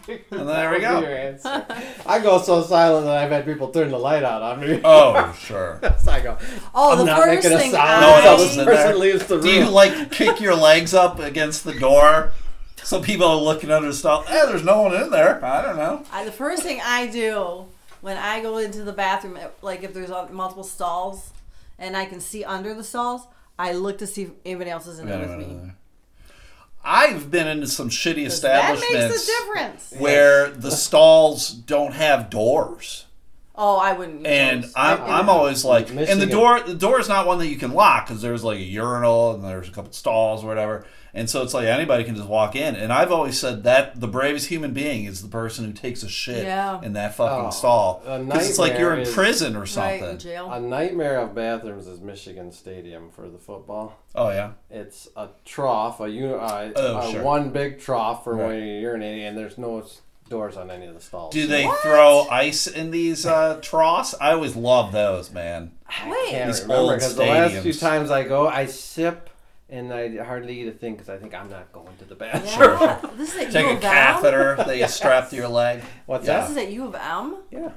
[0.08, 0.22] it.
[0.32, 0.98] and there we go.
[2.06, 4.82] I go so silent that I've had people turn the light out on me.
[4.86, 5.80] Oh, sure.
[6.00, 6.38] so I go.
[6.74, 8.88] Oh, I'm the not first making a thing sound No one until else this person
[8.88, 8.96] there.
[8.98, 12.32] leaves the Do you like kick your legs up against the door?
[12.84, 14.24] So people are looking under the stall.
[14.28, 15.44] Eh, there's no one in there.
[15.44, 16.04] I don't know.
[16.12, 17.66] I, the first thing I do
[18.02, 21.32] when I go into the bathroom, like if there's multiple stalls
[21.80, 25.00] and I can see under the stalls, I look to see if anybody else is
[25.00, 25.72] in there with me.
[26.84, 29.94] I've been into some shitty 'Cause That establishments makes a difference.
[29.98, 33.05] where the stalls don't have doors.
[33.58, 34.20] Oh, I wouldn't.
[34.20, 34.74] Use And those.
[34.76, 36.30] I'm, I- I'm always like, and the Michigan.
[36.30, 39.34] door the door is not one that you can lock because there's like a urinal
[39.36, 42.56] and there's a couple stalls or whatever, and so it's like anybody can just walk
[42.56, 42.76] in.
[42.76, 46.10] And I've always said that the bravest human being is the person who takes a
[46.10, 46.82] shit Yeah.
[46.82, 50.04] in that fucking Oh, stall because it's like you're in is- prison or something.
[50.04, 50.52] in jail.
[50.52, 53.98] A nightmare of bathrooms is Michigan Stadium for the football.
[54.16, 57.24] oh yeah, It's a trough, a, uni- uh, Oh, a sure.
[57.24, 58.48] one big trough for Right.
[58.48, 61.34] when you're urinating, and there's no s- doors on any of the stalls.
[61.34, 61.80] do they What?
[61.82, 64.16] throw ice in these uh, troughs?
[64.20, 65.72] I always love those, man.
[66.08, 67.80] Wait, can't These remember old because the last few stadiums.
[67.80, 69.30] times I go, I sip
[69.70, 72.78] and I hardly eat a thing because I think I'm not going to the bathroom.
[72.82, 73.00] yeah.
[73.18, 73.82] this is at Take U a of M.
[73.82, 75.82] catheter that you strap to your leg.
[76.08, 76.42] What's Yeah.
[76.42, 77.38] This is at U of M.
[77.52, 77.72] Yeah.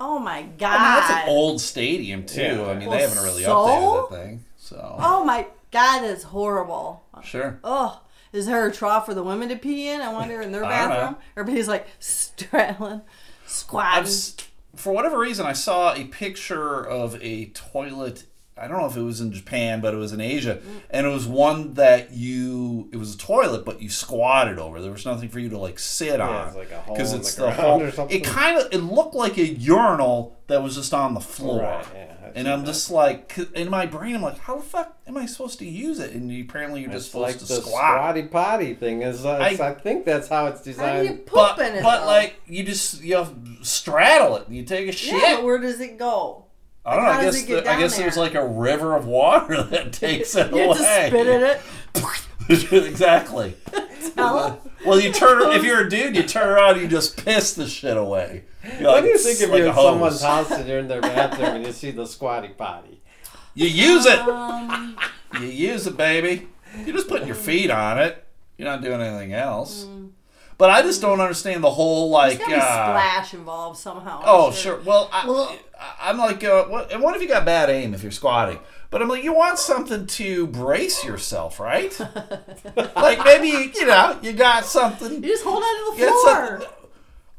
[0.00, 0.78] Oh my I mean, god.
[1.00, 2.40] that's an old stadium too.
[2.42, 2.66] Yeah.
[2.66, 3.54] I mean, Well, they haven't really so?
[3.56, 4.44] updated that thing.
[4.58, 7.02] So Oh my god, that's horrible.
[7.22, 7.58] sure.
[7.64, 8.00] Oh,
[8.32, 10.00] is there a trough for the women to pee in?
[10.00, 10.94] I wonder in their I don't know.
[10.96, 11.16] bathroom.
[11.36, 13.02] Everybody's like straddling, I've,
[13.46, 14.04] squatting.
[14.04, 14.36] s-
[14.76, 18.24] for whatever reason, I saw a picture of a toilet.
[18.60, 21.10] I don't know if it was in Japan, but it was in Asia, and it
[21.10, 22.88] was one that you.
[22.92, 24.80] It was a toilet, but you squatted over.
[24.80, 27.20] There was nothing for you to like sit on it's like a hole because in
[27.20, 27.82] it's the the ground whole.
[27.84, 28.16] or something.
[28.20, 31.60] It kind of it looked like a urinal that was just on the floor.
[31.62, 32.66] Right, yeah, and I'm that.
[32.66, 35.98] just like in my brain, I'm like, how the fuck am I supposed to use
[35.98, 36.12] it?
[36.14, 37.92] And you, apparently, you're just It's supposed like to the squat.
[37.94, 39.02] squatty potty thing.
[39.02, 40.88] Is uh, I- I, I think that's how it's designed.
[40.88, 41.26] How do you designed.
[41.26, 41.82] poop But, in it?
[41.82, 42.06] but though?
[42.06, 43.26] like you just you
[43.62, 45.20] straddle it and you take a shit.
[45.22, 46.44] yeah, but where does it go?
[46.88, 47.10] I don't know.
[47.10, 49.92] I guess it get the, I down guess there's like a river of water that
[49.92, 50.66] takes it You away.
[50.68, 51.60] have to spit in it.
[52.86, 53.54] exactly.
[54.14, 57.54] Tell Well, you turn if you're a dude, you turn around, and you just piss
[57.54, 58.44] the shit away.
[58.64, 60.78] You're What like- do you think if like you're a in someone's house and you're
[60.78, 63.00] in their bathroom and you see the squatty potty?
[63.54, 64.18] You use it.
[64.20, 64.96] Um,
[65.40, 66.48] You use it, baby.
[66.84, 68.24] You're just putting your feet on it.
[68.56, 69.86] You're not doing anything else.
[70.58, 72.38] But I just don't understand the whole like.
[72.38, 72.64] there's gotta be uh,
[73.00, 74.18] splash involved somehow.
[74.18, 74.80] I'm Oh sure.
[74.80, 76.92] Well, I, Well- I, I'm like, uh, what?
[76.92, 78.58] And what if you got bad aim if you're squatting?
[78.90, 81.96] But I'm like, you want something to brace yourself, right?
[82.96, 85.22] like maybe you know you got something.
[85.22, 86.34] You just hold on to the floor.
[86.60, 86.68] something.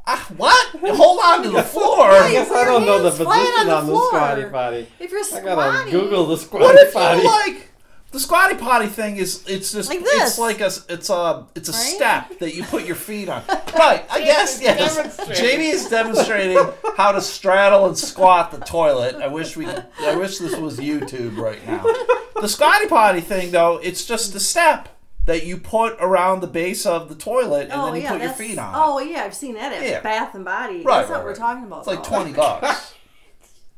[0.08, 0.68] Ah, what?
[0.96, 2.10] Hold on to the floor.
[2.10, 4.88] I guess I don't know the hands position on the on the squatty potty.
[5.00, 7.69] If you're I gotta Google the squatty What if you like
[8.12, 9.18] the squatty potty thing?
[9.18, 11.82] Is it's just Like it's like a it's a it's a Right?
[11.96, 13.44] step that you put your feet on.
[13.48, 14.04] Right?
[14.10, 15.18] I guess yes.
[15.40, 16.58] Jamie is demonstrating
[16.98, 19.16] how to straddle and squat the toilet.
[19.16, 21.84] I wish we I wish this was YouTube right now.
[22.42, 24.90] The squatty potty thing though, it's just a step
[25.26, 28.22] that you put around the base of the toilet and oh then you yeah, put
[28.22, 28.74] your feet on.
[28.76, 30.02] Oh yeah, I've seen that at Yeah.
[30.02, 30.82] Bath and Body.
[30.82, 31.80] Right, that's right, what we're talking about.
[31.80, 32.96] It's like twenty bucks.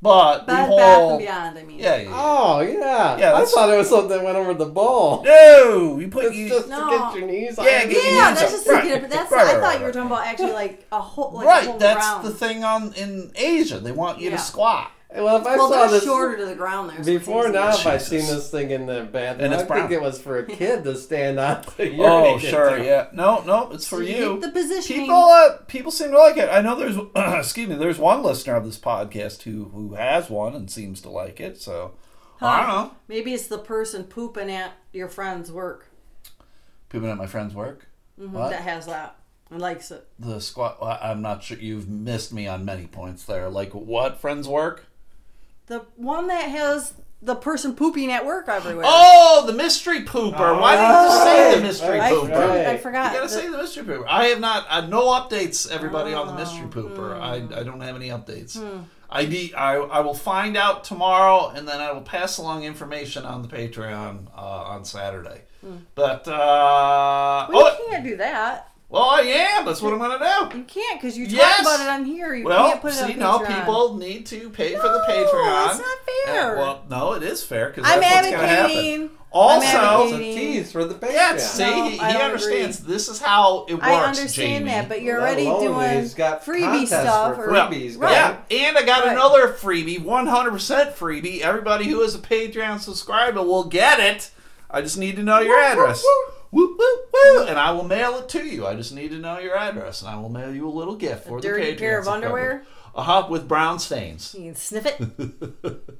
[0.04, 1.60] But the Bed whole Bath and Beyond.
[1.60, 1.80] I mean.
[1.80, 2.10] yeah, yeah, yeah.
[2.16, 2.72] Oh yeah.
[2.72, 5.22] Yeah, I that's- thought it was something that went over the bowl.
[5.24, 6.90] No, you put It's you just No.
[6.90, 7.90] to get your knees on Yeah, it.
[7.90, 8.50] get your Yeah, knees that's up.
[8.50, 8.84] just Right.
[8.84, 9.02] thinking.
[9.02, 11.32] But that's Right, I right, thought right, you were talking about actually like a whole
[11.34, 11.66] like a right.
[11.68, 12.26] whole That's ground.
[12.26, 13.78] the thing on in Asia.
[13.78, 14.38] They want you Yeah.
[14.38, 14.90] to squat.
[15.13, 17.04] Well, if I Well, saw this shorter to the ground there.
[17.04, 18.08] so before now, if I Jesus.
[18.08, 20.86] seen this thing in the bathroom, And it's I think it was for a kid
[20.86, 21.63] to stand on.
[21.63, 22.86] To Oh, sure, into.
[22.86, 23.08] yeah.
[23.12, 24.39] No, no, it's for So you you.
[24.39, 25.02] the positioning.
[25.02, 26.47] People, uh, people seem to like it.
[26.50, 26.95] I know there's,
[27.39, 31.10] excuse me, there's one listener of this podcast who who has one and seems to
[31.10, 31.60] like it.
[31.62, 31.91] So
[32.41, 32.91] I don't know.
[33.10, 35.88] Maybe it's the person pooping at your friend's work
[36.89, 37.88] Pooping at my friend's work.
[38.15, 38.50] What?
[38.52, 39.17] that has that
[39.50, 40.08] and likes it.
[40.19, 40.82] The squat.
[40.82, 41.58] well, I'm not sure.
[41.58, 43.50] You've missed me on many points there.
[43.50, 44.86] Like what friends work?
[45.72, 48.84] The one that has the person pooping at work everywhere.
[48.86, 50.60] Oh, the mystery pooper.
[50.60, 52.38] Why didn't you say the mystery right, pooper?
[52.50, 52.68] right.
[52.68, 53.14] I forgot.
[53.14, 54.06] You gotta the- say the mystery pooper.
[54.06, 54.66] I have not.
[54.70, 55.72] Uh, no updates.
[55.72, 57.18] Everybody on the mystery Oh, pooper.
[57.18, 58.60] I, I don't have any updates.
[58.60, 58.82] Hmm.
[59.10, 59.54] I need.
[59.54, 63.48] I I will find out tomorrow, and then I will pass along information on the
[63.48, 65.42] Patreon uh, on Saturday.
[65.96, 67.54] But uh, Hmm.
[67.54, 68.71] well, oh, you can't do that.
[68.91, 69.65] Well, I am.
[69.65, 70.19] That's what I'm gonna
[70.51, 70.58] do.
[70.60, 71.62] You can't because you talk Yes.
[71.62, 72.36] about it on here.
[72.36, 75.06] You Well, can't put it see, on no, people need to pay for the No,
[75.08, 75.69] Patreon.
[75.69, 76.58] it's not fair.
[76.58, 78.71] Uh, well, no, it is fair because I'm that's what's gonna happen.
[78.71, 79.10] advocating.
[79.34, 81.13] Also, It's a tease for the Patreon.
[81.13, 82.80] yeah, see, No, he, he understands.
[82.82, 82.93] agree.
[82.93, 83.88] This is how it works.
[83.88, 84.71] I understand Jamie.
[84.71, 87.36] that, but you're Let already doing he's got freebie stuff.
[87.38, 88.12] for Or, Well, freebies right.
[88.12, 88.36] Yeah,
[88.67, 89.13] and I got Right.
[89.13, 91.39] another freebie, 100% freebie.
[91.39, 94.32] Everybody who is a Patreon subscriber will get it.
[94.69, 96.04] I just need to know your address.
[96.52, 97.44] Woo, woo, woo.
[97.48, 98.68] And I will mail it to you.
[98.68, 101.28] I just need to know your address, and I will mail you a little gift
[101.28, 102.64] for the dirty Patreon pair of underwear?
[102.94, 104.36] A hop with brown stains.
[104.38, 105.00] You can sniff it.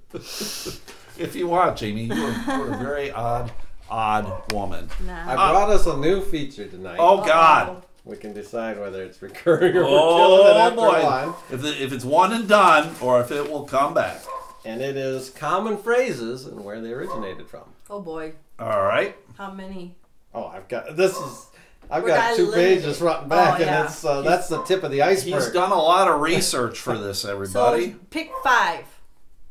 [1.18, 2.04] If you want, Jamie.
[2.06, 3.52] You're, you're a very odd,
[3.90, 4.90] odd woman.
[5.08, 5.52] I Nah.
[5.52, 6.98] brought us a new feature tonight.
[7.00, 7.84] Oh, God.
[8.06, 11.04] We can decide whether it's recurring or Oh, we're killing it after boy.
[11.04, 11.34] one.
[11.52, 14.22] If, it, if it's one and done, or if it will come back.
[14.66, 17.64] And it is common phrases and where they originated from.
[17.90, 19.16] Oh boy, All right.
[19.38, 19.96] how many?
[20.34, 21.48] Oh, I've got this is.
[21.90, 22.80] I've We're got two limited.
[22.84, 23.84] pages front and back, Oh, and yeah.
[23.84, 25.34] it's uh, that's the tip of the iceberg.
[25.42, 27.92] He's done a lot of research for this, everybody.
[27.92, 28.86] So pick five.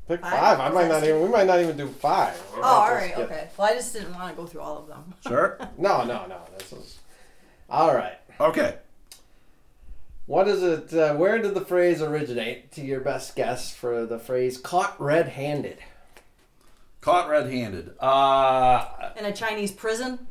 [0.08, 0.32] Pick Five?
[0.32, 0.60] five.
[0.60, 1.22] I might not even.
[1.22, 2.34] We might not even do five.
[2.54, 3.48] We Oh, might all just right, get- okay.
[3.56, 5.14] Well, I just didn't want to go through all of them.
[5.28, 5.58] Sure.
[5.78, 6.38] No, no, no.
[6.58, 6.98] This is
[7.68, 8.18] all right.
[8.40, 8.76] Okay.
[10.26, 10.94] What is it?
[10.96, 12.72] Uh, where did the phrase originate?
[12.72, 15.78] To your best guess for the phrase "caught red-handed."
[17.00, 17.94] Caught red-handed.
[17.98, 20.26] Uh, In a Chinese prison.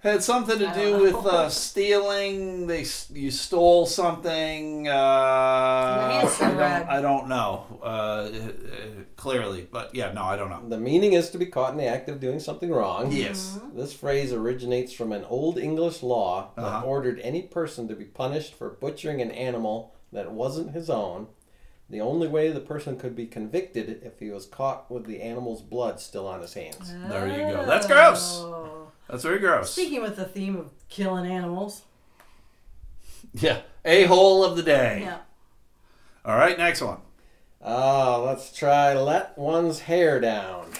[0.00, 2.66] Had something to do don't with uh, stealing.
[2.66, 4.86] They you stole something.
[4.88, 6.60] Uh, I, don't.
[6.88, 8.28] I don't know uh, uh,
[9.16, 10.68] clearly, but yeah, no, I don't know.
[10.68, 13.10] The meaning is to be caught in the act of doing something wrong.
[13.10, 13.58] Yes.
[13.74, 16.86] This phrase originates from an old English law that Uh-huh.
[16.86, 21.26] ordered any person to be punished for butchering an animal that wasn't his own,
[21.90, 25.62] The only way the person could be convicted if he was caught with the animal's
[25.62, 26.92] blood still on his hands.
[27.08, 27.64] There you go.
[27.66, 28.44] That's gross.
[29.08, 29.72] That's very gross.
[29.72, 31.82] Speaking with the theme of killing animals.
[33.34, 33.60] Yeah.
[33.84, 35.00] A hole of the day.
[35.02, 35.18] Yeah.
[36.24, 36.98] All right, next one.
[37.62, 40.70] Ah, let's try let one's hair down.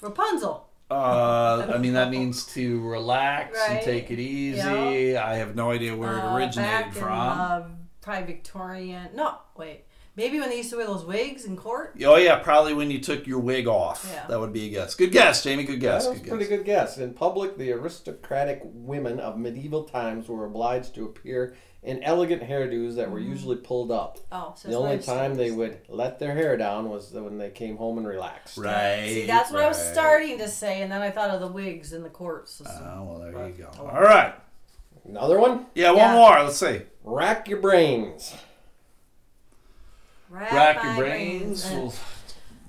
[0.00, 0.68] Rapunzel.
[0.90, 3.84] Uh, I mean, that means to relax and Right.
[3.84, 5.16] take it easy.
[5.16, 7.10] I have no idea where it Uh, originated back from.
[7.18, 7.62] Uh,
[8.00, 9.10] probably Victorian.
[9.14, 9.84] No, wait.
[10.16, 11.94] Maybe when they used to wear those wigs in court.
[12.04, 14.06] Oh yeah, probably when you took your wig off.
[14.10, 14.26] Yeah.
[14.26, 14.94] That would be a guess.
[14.94, 15.64] Good guess, Jamie.
[15.64, 16.04] Good guess.
[16.04, 16.58] that was good pretty guess.
[16.58, 16.98] good guess.
[16.98, 22.96] In public, the aristocratic women of medieval times were obliged to appear in elegant hairdos
[22.96, 23.30] that were mm-hmm.
[23.30, 24.18] usually pulled up.
[24.30, 27.50] Oh, so The only life time they would let their hair down was when they
[27.50, 28.58] came home and relaxed.
[28.58, 29.08] Right.
[29.08, 31.92] See, that's what I was starting to say, and then I thought of the wigs
[31.92, 32.82] in the court system.
[32.82, 33.70] Oh well, there you go.
[33.78, 33.86] Oh.
[33.86, 34.34] All right.
[35.04, 35.66] Another one?
[35.74, 36.14] Yeah, one Yeah.
[36.14, 36.42] more.
[36.42, 36.82] Let's see.
[37.02, 38.34] Rack your brains.
[40.30, 41.64] Rack, Rack your my brains.
[41.70, 41.94] Well,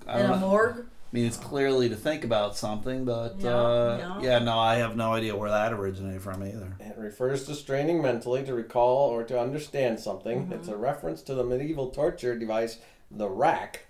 [0.07, 0.47] I in don't a know.
[0.47, 0.78] morgue.
[0.80, 4.30] I mean, it's clearly to think about something, but Yeah, uh, yeah.
[4.32, 6.76] yeah, no, I have no idea where that originated from either.
[6.80, 10.49] It refers to straining mentally to recall or to understand something.
[10.53, 12.80] It's a reference to the medieval torture device,
[13.12, 13.88] the rack,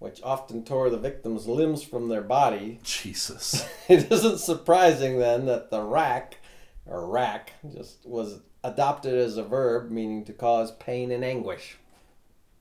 [0.00, 2.80] which often tore the victim's limbs from their body.
[2.82, 3.66] Jesus.
[3.88, 6.38] It isn't surprising then that the rack,
[6.86, 11.76] or rack, just was adopted as a verb meaning to cause pain and anguish.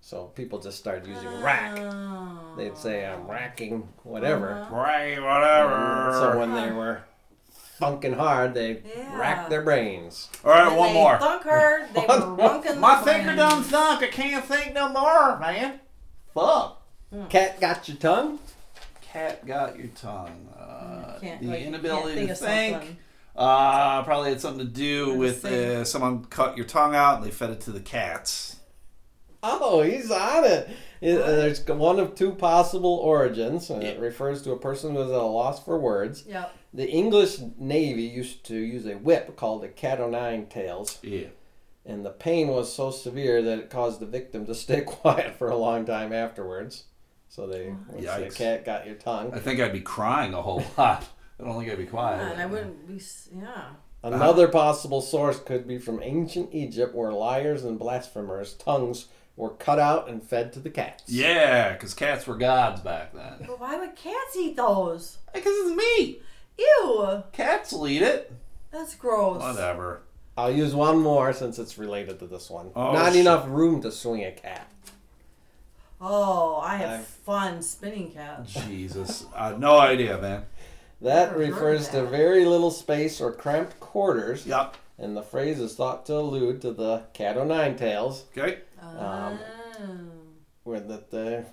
[0.05, 1.79] So people just started using rack.
[1.79, 2.37] Oh.
[2.57, 4.67] They'd say, I'm racking whatever.
[4.69, 6.09] right, whatever.
[6.11, 7.03] So when they were
[7.79, 9.17] funking hard, they Yeah.
[9.17, 10.27] racked their brains.
[10.43, 11.17] All right, When one they more.
[11.19, 11.87] Thunk hard.
[11.93, 12.75] They One were more.
[12.75, 13.37] My the finger brain.
[13.37, 14.03] done thunk.
[14.03, 15.79] I can't think no more, man.
[16.33, 16.81] Fuck.
[17.29, 18.39] Cat got your tongue?
[19.01, 20.49] Cat got your tongue.
[20.59, 22.73] Uh, Can't, the like, inability can't to think.
[22.75, 22.97] something.
[23.37, 27.31] Uh, probably had something to do with uh, someone cut your tongue out and they
[27.31, 28.52] fed it to the cats.
[29.43, 30.69] Oh, he's on it.
[31.01, 33.69] It- uh, there's one of two possible origins.
[33.69, 36.23] and It refers to a person who is at a loss for words.
[36.27, 36.51] Yep.
[36.73, 41.27] The English Navy used to use a whip called a cat o' nine tails, Yeah.
[41.85, 45.49] and the pain was so severe that it caused the victim to stay quiet for
[45.49, 46.85] a long time afterwards.
[47.27, 48.35] So they would say, Yikes.
[48.35, 51.03] "Cat got your tongue." I think I'd be crying a whole lot.
[51.39, 52.19] I don't think I'd be quiet.
[52.19, 52.95] Yeah, and I wouldn't be.
[52.97, 53.63] s- Yeah.
[54.03, 59.79] Another possible source could be from ancient Egypt, where liars and blasphemers' tongues were cut
[59.79, 61.03] out and fed to the cats.
[61.07, 63.45] Yeah, because cats were gods back then.
[63.47, 65.17] But why would cats eat those?
[65.33, 66.21] Because it's meat.
[66.57, 67.23] Ew.
[67.31, 68.31] Cats will eat it.
[68.71, 69.41] That's gross.
[69.41, 70.01] Whatever.
[70.37, 72.71] I'll use one more since it's related to this one.
[72.75, 73.21] Oh, Not shit.
[73.21, 74.67] enough room to swing a cat.
[76.01, 78.53] Oh, I have I've- fun spinning cats.
[78.53, 79.25] Jesus.
[79.35, 80.45] Uh, no idea, man.
[81.01, 84.75] That Never heard refers to very little space or cramped quarters, Yep.
[84.97, 88.59] and the phrase is thought to allude to the cat o' nine tails, Okay.
[88.99, 89.39] Um,
[89.79, 89.97] Oh.
[90.63, 91.45] where that the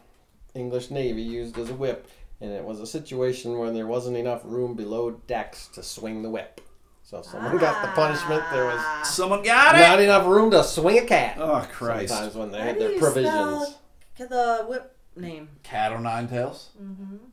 [0.55, 2.09] English Navy used as a whip,
[2.41, 6.31] and it was a situation where there wasn't enough room below decks to swing the
[6.31, 6.61] whip.
[7.03, 9.03] So if someone got the punishment, there was Ah.
[9.05, 10.05] Someone got not it.
[10.05, 11.37] enough room to swing a cat.
[11.41, 12.13] Oh Christ.
[12.13, 13.35] Sometimes when they How had do their you provisions.
[14.15, 15.49] spell the whip name?
[15.65, 16.71] Cat o' nine tails.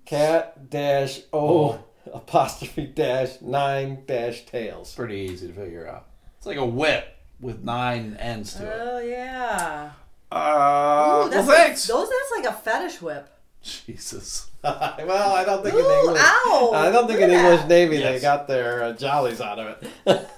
[0.06, 1.80] Cat dash o
[2.12, 4.95] apostrophe dash nine dash tails.
[4.95, 6.08] Pretty easy to figure out.
[6.38, 7.08] It's like a whip
[7.40, 8.80] with nine ends to it.
[8.82, 9.92] Oh yeah.
[10.32, 13.30] Uh, Ooh, well, that's like, those that's like a fetish whip.
[13.62, 14.50] Jesus.
[14.64, 16.22] well, I don't think in Ooh, English.
[16.22, 16.72] ow!
[16.74, 17.68] I don't think look in English that.
[17.70, 20.28] Navy they got their uh, jollies out of it.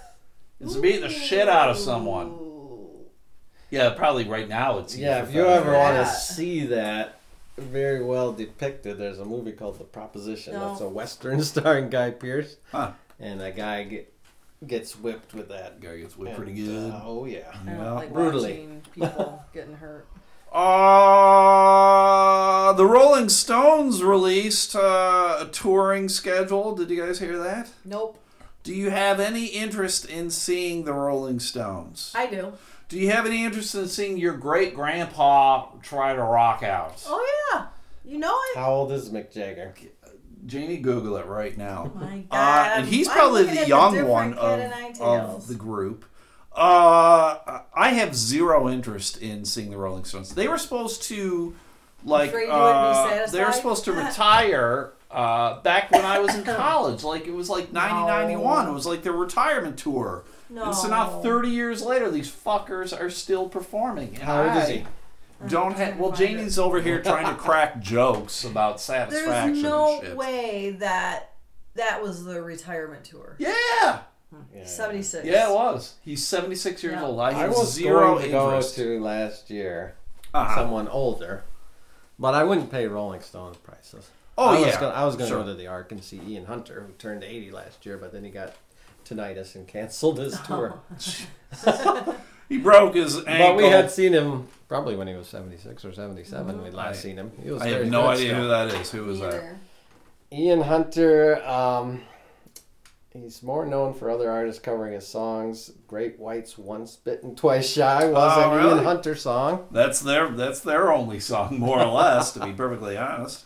[0.62, 2.38] It's beating the shit out of someone.
[3.70, 7.20] Yeah, probably right now it's yeah, if you ever want to see that
[7.58, 10.54] very well depicted, there's a movie called The Proposition.
[10.54, 10.70] No.
[10.70, 12.92] That's a western starring Guy Pearce, Huh.
[13.22, 14.14] and a guy get,
[14.68, 15.80] gets whipped with that.
[15.82, 16.92] Guy gets whipped And, pretty good.
[16.92, 17.52] uh, oh yeah.
[17.54, 17.92] I don't Yeah.
[17.94, 18.68] like Brutally.
[18.94, 20.08] people getting hurt.
[21.50, 26.76] Uh, the Rolling Stones released uh, a touring schedule.
[26.76, 27.70] Did you guys hear that?
[27.86, 28.18] Nope.
[28.64, 32.12] Do you have any interest in seeing the Rolling Stones?
[32.16, 32.54] I do.
[32.90, 37.04] Do you have any interest in seeing your great grandpa try to rock out?
[37.08, 37.68] Oh yeah.
[38.04, 38.58] You know it.
[38.58, 39.74] How old is Mick Jagger?
[40.50, 41.92] Janie, Google it right now.
[41.96, 42.72] My God.
[42.72, 46.06] Uh, and he's I'm probably the young different one of, of the group.
[46.56, 50.34] Uh, I have zero interest in seeing the Rolling Stones.
[50.34, 51.56] They were supposed to,
[52.04, 56.20] like, Afraid you wouldn't be uh, they were supposed to retire uh, back when I
[56.20, 57.04] was in college.
[57.04, 58.70] Like, it was like 90, No.
[58.70, 60.24] It was like their retirement tour.
[60.50, 64.10] And so now, 30 years later, these fuckers are still performing.
[64.16, 64.86] And How old is he?
[65.48, 65.98] Don't have.
[65.98, 66.28] Well, Find it.
[66.28, 70.18] Janie's over here trying to crack jokes about satisfaction There's no and shit.
[70.18, 71.32] way that
[71.76, 73.36] that was the retirement tour.
[73.40, 74.00] Yeah.
[74.54, 74.66] Yeah.
[74.66, 75.26] 76.
[75.26, 75.96] Yeah, it was.
[76.04, 77.04] He's 76 years Yeah.
[77.06, 77.20] old.
[77.20, 79.96] I I was zero going to go to last year
[80.34, 80.56] Uh-huh.
[80.56, 81.44] someone older,
[82.20, 84.10] But I wouldn't pay Rolling Stones prices.
[84.38, 84.80] Oh, I was yeah.
[84.80, 85.44] Gonna, I was going to Sure.
[85.44, 88.24] go to the Ark and see Ian Hunter, who turned 80 last year, but then
[88.24, 88.54] he got
[89.06, 90.80] tinnitus and canceled his tour.
[92.50, 93.48] He broke his ankle.
[93.50, 96.64] But we had seen him probably when he was 76 or 77.
[96.64, 97.32] We'd last I- seen him.
[97.44, 98.42] He was I have no good idea still.
[98.42, 98.92] who that is.
[98.92, 99.44] Who was that?
[100.32, 102.04] Ian Hunter, um,
[103.12, 105.72] he's more known for other artists covering his songs.
[105.88, 108.76] Great White's "Once Bitten, Twice Shy" was Oh, an really?
[108.76, 112.96] Ian Hunter song, That's their that's their only song, more or less, to be perfectly
[112.96, 113.46] honest.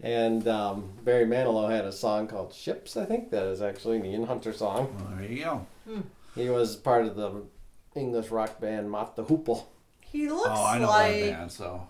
[0.00, 4.04] and um, Barry Manilow had a song called "Ships." I think that is actually an
[4.06, 4.92] Ian Hunter song.
[4.98, 5.66] Well, there you go.
[6.34, 7.44] He was part of the
[7.94, 9.66] English rock band Mott the Hoople.
[10.12, 11.52] He looks Oh, I know like that band.
[11.52, 11.88] So.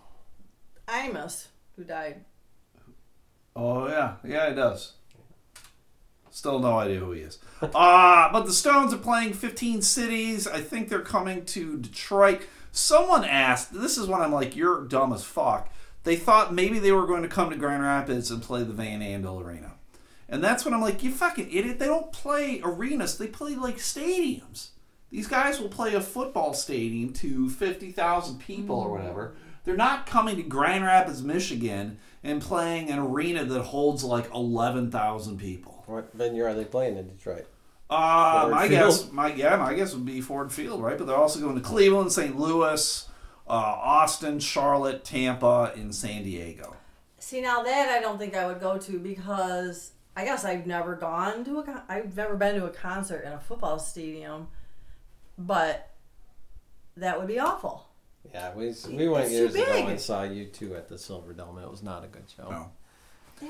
[0.86, 2.24] Imus, who died.
[3.54, 4.92] Oh yeah, yeah, it does.
[6.30, 7.38] Still no idea who he is.
[7.62, 10.48] Uh, but the Stones are playing 15 cities.
[10.48, 12.42] I think they're coming to Detroit.
[12.72, 15.72] Someone asked, this is when I'm like, you're dumb as fuck.
[16.02, 19.00] They thought maybe they were going to come to Grand Rapids and play the Van
[19.00, 19.74] Andel Arena.
[20.28, 21.78] And that's when I'm like, you fucking idiot.
[21.78, 24.70] They don't play arenas, they play like stadiums.
[25.12, 29.34] These guys will play a football stadium to 50,000 people or whatever.
[29.64, 35.38] They're not coming to Grand Rapids, Michigan and playing an arena that holds like 11,000
[35.38, 35.84] people.
[35.86, 37.46] What venue are they playing in Detroit?
[37.90, 38.80] Uh, Ford my Field?
[38.80, 40.96] guess, my yeah, my guess would be Ford Field, right?
[40.96, 42.38] But they're also going to Cleveland, St.
[42.38, 43.06] Louis,
[43.46, 46.74] uh, Austin, Charlotte, Tampa, and San Diego.
[47.18, 50.94] See now that I don't think I would go to because I guess I've never
[50.94, 54.48] gone to a con- I've never been to a concert in a football stadium,
[55.38, 55.90] but
[56.96, 57.88] that would be awful.
[58.32, 59.88] Yeah, we we went It's years ago big.
[59.88, 61.62] and saw U2 at the Silverdome.
[61.62, 62.48] It was not a good show.
[62.48, 62.70] No.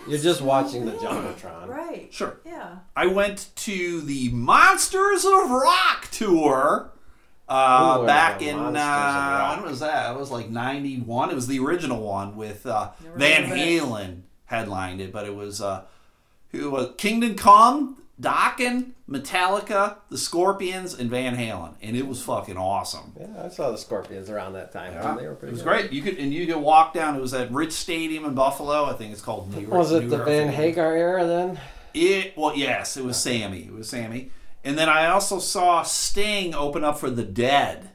[0.09, 1.68] You're just watching the jumbotron.
[1.68, 2.09] Right.
[2.11, 2.39] Sure.
[2.47, 2.76] Yeah.
[2.97, 6.93] I went to the Monsters of Rock tour
[7.47, 9.57] uh, Who are back in uh, Rock?
[9.61, 10.14] when was that?
[10.14, 11.28] It was like '91.
[11.30, 13.83] It was the original one with uh, Van heard of it.
[13.83, 15.85] Halen headlined it, but it was uh,
[16.53, 22.57] who was Kingdom Come, Dokken, Metallica, the Scorpions, and Van Halen, and it was fucking
[22.57, 23.12] awesome.
[23.18, 24.93] Yeah, I saw the Scorpions around that time.
[24.95, 25.35] Yeah, They were pretty.
[25.35, 25.68] it pretty was good.
[25.68, 25.93] great.
[25.93, 27.16] You could and you could walk down.
[27.16, 28.85] It was at Rich Stadium in Buffalo.
[28.85, 29.73] I think it's called New York.
[29.73, 30.55] Was it New the York Van Stadium.
[30.55, 31.61] Hagar era then?
[31.95, 33.64] It well, yes, it was Sammy.
[33.64, 34.31] It was Sammy.
[34.64, 37.91] And then I also saw Sting open up for the Dead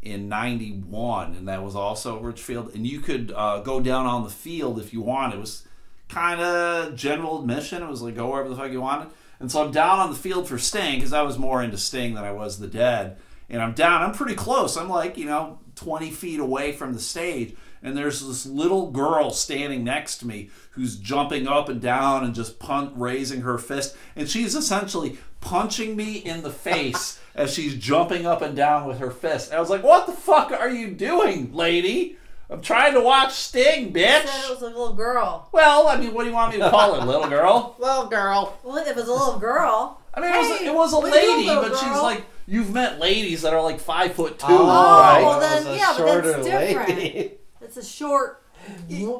[0.00, 2.74] in '91, and that was also at Richfield.
[2.74, 5.36] And you could uh, go down on the field if you wanted.
[5.36, 5.66] It was
[6.08, 7.82] kind of general admission.
[7.82, 9.08] It was like go wherever the fuck you wanted.
[9.42, 12.14] And so I'm down on the field for Sting because I was more into Sting
[12.14, 13.18] than I was the Dead.
[13.50, 14.00] And I'm down.
[14.00, 14.76] I'm pretty close.
[14.76, 17.56] I'm like you know 20 feet away from the stage.
[17.82, 22.36] And there's this little girl standing next to me who's jumping up and down and
[22.36, 23.96] just punt, raising her fist.
[24.14, 29.00] And she's essentially punching me in the face as she's jumping up and down with
[29.00, 29.48] her fist.
[29.48, 32.16] And I was like, what the fuck are you doing, lady?
[32.52, 34.50] I'm trying to watch Sting, Said it bitch.
[34.50, 35.48] was a little girl.
[35.52, 37.74] Well, I mean, what do you want me to call her, little girl?
[37.80, 38.58] Little girl.
[38.62, 40.00] Well, if it's a little girl.
[40.14, 41.88] I mean, it was, Hey, it was a what are you lady, doing, but she's
[42.02, 45.22] like, you've met ladies that are like five foot two, Oh, right?
[45.22, 46.88] well, oh, then, was yeah, but that's different.
[46.90, 47.32] lady.
[47.62, 48.42] It's a short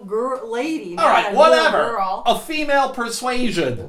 [0.07, 0.97] girl, lady.
[0.99, 1.93] All right, not right, a whatever.
[1.93, 2.23] Girl.
[2.27, 3.89] A female persuasion.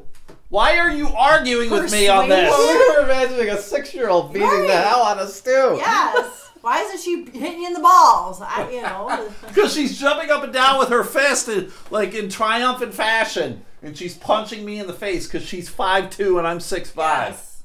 [0.50, 2.46] Why are you arguing with me on Persuasion?
[2.46, 2.50] this?
[2.52, 5.76] Well, we were imagining a six-year-old beating the hell out of Stu.
[5.78, 6.43] Yes.
[6.64, 8.40] Why isn't she hitting you in the balls?
[8.42, 9.30] I, you know.
[9.50, 13.98] Because she's jumping up and down with her fist, in, like in triumphant fashion, and
[13.98, 17.34] she's punching me in the face because she's five two and I'm six five.
[17.34, 17.64] Yes.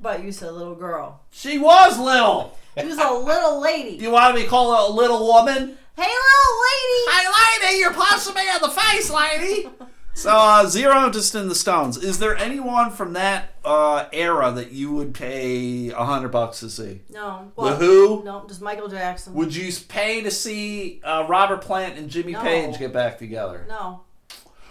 [0.00, 1.20] But you said little girl.
[1.30, 2.58] She was little.
[2.76, 3.96] She was a little lady.
[3.96, 5.78] Do you want me to call her a little woman?
[5.96, 7.12] Hey, little lady.
[7.12, 9.68] Hey, lady, you're punching me in the face, lady.
[10.14, 11.96] So, uh, zero interest in the Stones.
[11.96, 16.68] Is there anyone from that uh, era that you would pay a hundred bucks to
[16.68, 17.00] see?
[17.10, 17.50] No.
[17.56, 18.22] The Who?
[18.22, 19.32] No, just Michael Jackson.
[19.34, 22.42] Would you pay to see uh, Robert Plant and Jimmy No.
[22.42, 23.64] Page get back together?
[23.68, 24.02] no.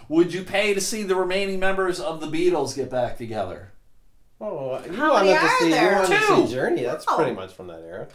[0.08, 3.72] Would you pay to see the remaining members of the Beatles get back together?
[4.40, 5.92] Oh, you How wanted to see there?
[5.92, 6.82] you wanted to see Journey.
[6.82, 7.16] That's Oh.
[7.16, 8.08] pretty much from that era.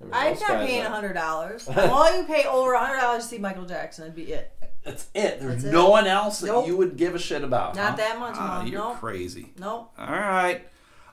[0.00, 1.66] I mean, I'm those not paying a hundred dollars.
[1.74, 4.02] Well, you pay over a hundred dollars to see Michael Jackson.
[4.04, 4.52] That'd be it.
[4.84, 5.40] That's it.
[5.40, 5.72] There's That's it.
[5.72, 6.66] no one else that Nope.
[6.66, 7.74] you would give a shit about.
[7.74, 7.96] Not huh?
[7.96, 8.66] that much, Ah, Mom.
[8.66, 8.98] you're Nope.
[9.00, 9.52] crazy.
[9.58, 9.92] Nope.
[9.98, 10.66] All right.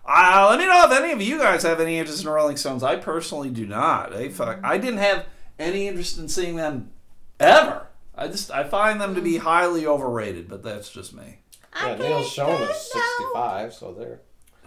[0.06, 2.84] Uh, let me know if any of you guys have any interest in Rolling Stones.
[2.84, 4.12] I personally do not.
[4.12, 4.60] They fuck.
[4.64, 5.26] I didn't have
[5.60, 6.92] any interest in seeing them
[7.40, 7.88] ever.
[8.16, 11.40] I just I find them to be highly overrated, but that's just me.
[11.76, 14.20] Yeah, Neal Schon is 65, so they're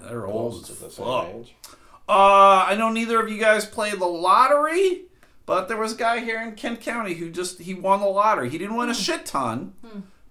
[0.08, 1.54] They're old close to the same age.
[2.08, 5.02] Uh, I know neither of you guys play the lottery,
[5.46, 8.50] but there was a guy here in Kent County who just he won the lottery.
[8.50, 9.74] He didn't win a shit ton,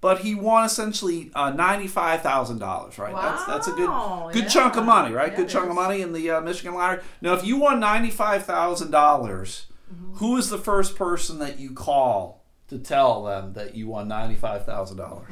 [0.02, 2.98] but he won essentially uh, ninety five thousand dollars.
[2.98, 3.14] Right?
[3.16, 5.32] That's that's a Wow, good good chunk of money, right?
[5.32, 7.02] Yeah, good it chunk of money in the uh, Michigan lottery.
[7.22, 10.16] Now, if you won ninety five thousand dollars, Mm-hmm.
[10.16, 14.34] who is the first person that you call to tell them that you won ninety
[14.34, 15.28] five thousand dollars?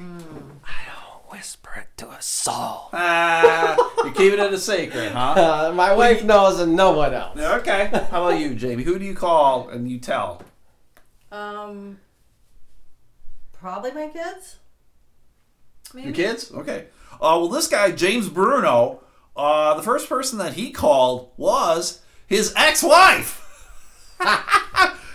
[1.32, 2.90] Whisper it to a soul.
[2.94, 5.34] Ah, you're keeping it a secret, huh?
[5.70, 7.40] Uh, my wife knows and no one else.
[7.40, 7.86] Okay.
[8.12, 8.84] How about you, Jamie?
[8.84, 10.42] Who do you call and you tell?
[11.32, 12.00] Um,
[13.54, 14.58] probably my kids.
[15.94, 16.08] Maybe.
[16.08, 16.52] Your kids?
[16.52, 16.88] Okay.
[17.14, 19.02] Uh, well, this guy, James Bruno,
[19.38, 23.38] uh, the first person that he called was his ex wife.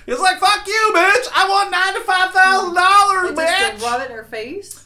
[0.07, 1.29] He's like, fuck you, bitch.
[1.35, 1.75] I want
[3.35, 3.91] $95,000, Like, just bitch.
[3.91, 4.86] rub it in her face.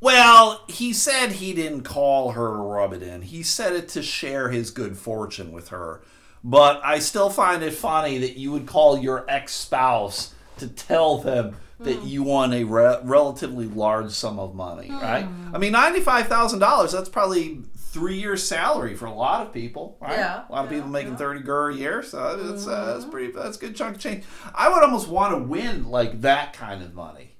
[0.00, 3.22] Well, he said he didn't call her to rub it in.
[3.22, 6.02] He said it to share his good fortune with her.
[6.44, 11.18] But I still find it funny that you would call your ex spouse to tell
[11.18, 12.06] them that hmm.
[12.06, 14.98] you won a re- relatively large sum of money, hmm.
[14.98, 15.26] right?
[15.52, 20.18] I mean, $95,000, that's probably three years' salary for a lot of people, right?
[20.18, 21.18] Yeah, a lot of yeah, people making yeah.
[21.18, 23.10] 30 gur a year, so that's, uh, that's mm-hmm.
[23.10, 24.24] pretty, that's a good chunk of change.
[24.54, 27.34] I would almost want to win like that kind of money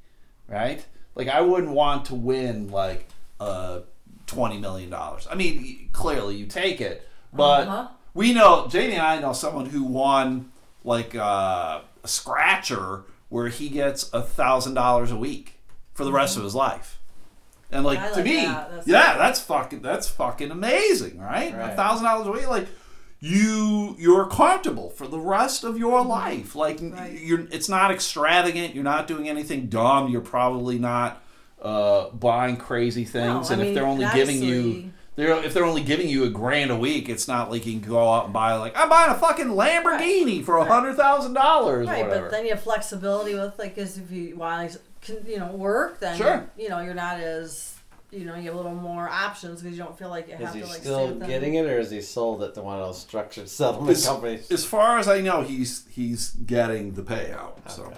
[0.48, 0.84] right?
[1.18, 3.06] Like I wouldn't want to win like
[3.38, 3.80] uh
[4.26, 5.26] twenty million dollars.
[5.30, 7.88] I mean, clearly you take it, but Uh-huh.
[8.14, 10.50] we know Jamie and I know someone who won
[10.84, 15.58] like uh, a scratcher where he gets a thousand dollars a week
[15.92, 16.98] for the rest of his life.
[17.70, 18.70] And like I to me, that.
[18.70, 19.20] That's yeah, good.
[19.20, 21.52] that's fucking that's fucking amazing, right?
[21.52, 22.68] A thousand dollars a week, like
[23.20, 26.54] you you're comfortable for the rest of your life.
[26.54, 26.94] Like Mm-hmm.
[26.96, 27.20] Right.
[27.20, 28.74] you're it's not extravagant.
[28.74, 30.08] You're not doing anything dumb.
[30.10, 31.22] You're probably not
[31.60, 33.50] uh, buying crazy things.
[33.50, 36.70] No, and if they're only giving you they're if they're only giving you a grand
[36.70, 39.16] a week, it's not like you can go out and buy like I'm buying a
[39.18, 41.88] fucking Lamborghini for a hundred thousand dollars.
[41.88, 45.48] Right, but then you have flexibility with like, as if you want to, you know,
[45.52, 46.48] work, then Sure.
[46.56, 47.74] you know you're not as,
[48.11, 50.54] you know, you have a little more options because you don't feel like you have
[50.54, 51.28] he to like still stay with them.
[51.28, 54.50] getting it, or is he sold it to one of those structured settlement As- companies?
[54.50, 57.68] as far as I know, he's he's getting the payout.
[57.70, 57.96] So, Okay.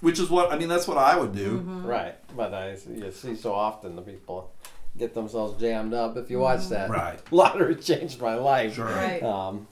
[0.00, 0.68] which is what I mean.
[0.68, 1.58] That's what I would do.
[1.58, 1.86] Mm-hmm.
[1.86, 4.52] Right, but I you see so often the people
[4.98, 6.16] get themselves jammed up.
[6.16, 7.18] If you watch that, Right.
[7.32, 8.74] lottery changed my life.
[8.74, 8.86] Sure.
[8.86, 9.22] Right.
[9.22, 9.66] Um,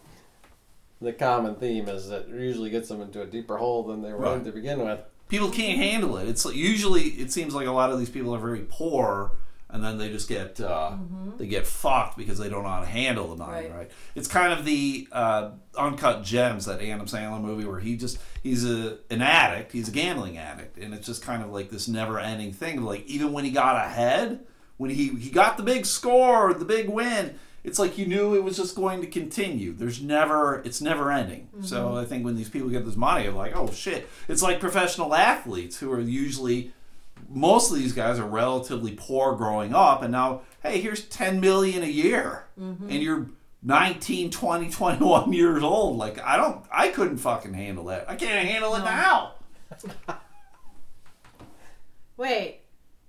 [1.00, 4.12] the common theme is that it usually gets them into a deeper hole than they
[4.12, 5.00] were in to begin with.
[5.28, 6.28] People can't handle it.
[6.28, 9.32] It's like, usually it seems like a lot of these people are very poor,
[9.74, 10.92] and then they just get uh,
[11.36, 13.66] they get fucked because they don't know how to handle the money.
[13.66, 13.74] Right.
[13.74, 13.90] Right.
[14.14, 18.64] It's kind of the uh, uncut gems that Adam Sandler movie where he just he's
[18.64, 19.72] a an addict.
[19.72, 22.78] He's a gambling addict, and it's just kind of like this never ending thing.
[22.78, 24.46] of Like even when he got ahead,
[24.76, 27.34] when he he got the big score, the big win.
[27.64, 29.72] It's like you knew it was just going to continue.
[29.72, 31.48] There's never, it's never ending.
[31.62, 34.06] So I think when these people get this money, I'm like, oh shit.
[34.28, 36.74] It's like professional athletes who are usually
[37.28, 41.82] most of these guys are relatively poor growing up and now hey here's 10 million
[41.82, 42.88] a year mm-hmm.
[42.90, 43.26] and you're
[43.62, 45.96] 19 20 21 years old.
[45.96, 48.08] Like i don't i couldn't fucking handle that.
[48.10, 48.84] I can't handle it No.
[48.84, 49.32] now.
[52.16, 52.60] Wait,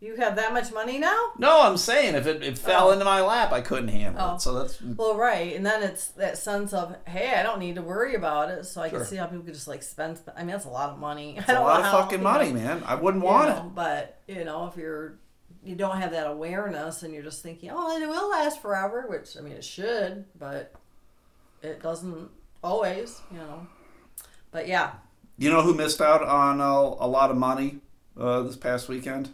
[0.01, 1.31] you have that much money now?
[1.37, 2.91] no i'm saying if it, it fell Oh.
[2.91, 4.35] into my lap i couldn't handle Oh.
[4.35, 7.75] it so that's Well, right, and then it's that sense of, hey, I don't need
[7.75, 8.99] to worry about it, so I Sure.
[8.99, 10.19] can see how people could just like spend.
[10.35, 11.35] I mean, that's a lot of money.
[11.37, 14.77] it's a lot of fucking money man i wouldn't want it But you know, if
[14.77, 15.15] you're
[15.63, 19.35] you don't have that awareness and you're just thinking, oh, it will last forever, which
[19.35, 20.71] I mean, it should, but
[21.63, 22.29] it doesn't
[22.63, 23.65] always, you know.
[24.51, 24.91] But yeah,
[25.39, 26.63] you know who missed out on a,
[27.03, 27.79] a lot of money
[28.19, 29.33] uh, this past weekend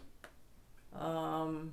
[1.04, 1.72] um,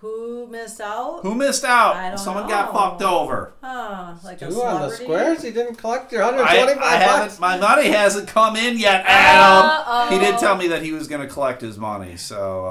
[0.00, 1.20] who missed out?
[1.22, 4.90] who missed out I don't someone got fucked over Huh, like a Two on the
[4.90, 5.42] squares.
[5.42, 7.16] He didn't collect your I, 125 I bucks.
[7.36, 7.40] haven't.
[7.40, 9.70] My money hasn't come in yet, Adam.
[9.70, 10.08] Uh-oh.
[10.10, 12.66] He did tell me that he was going to collect his money, so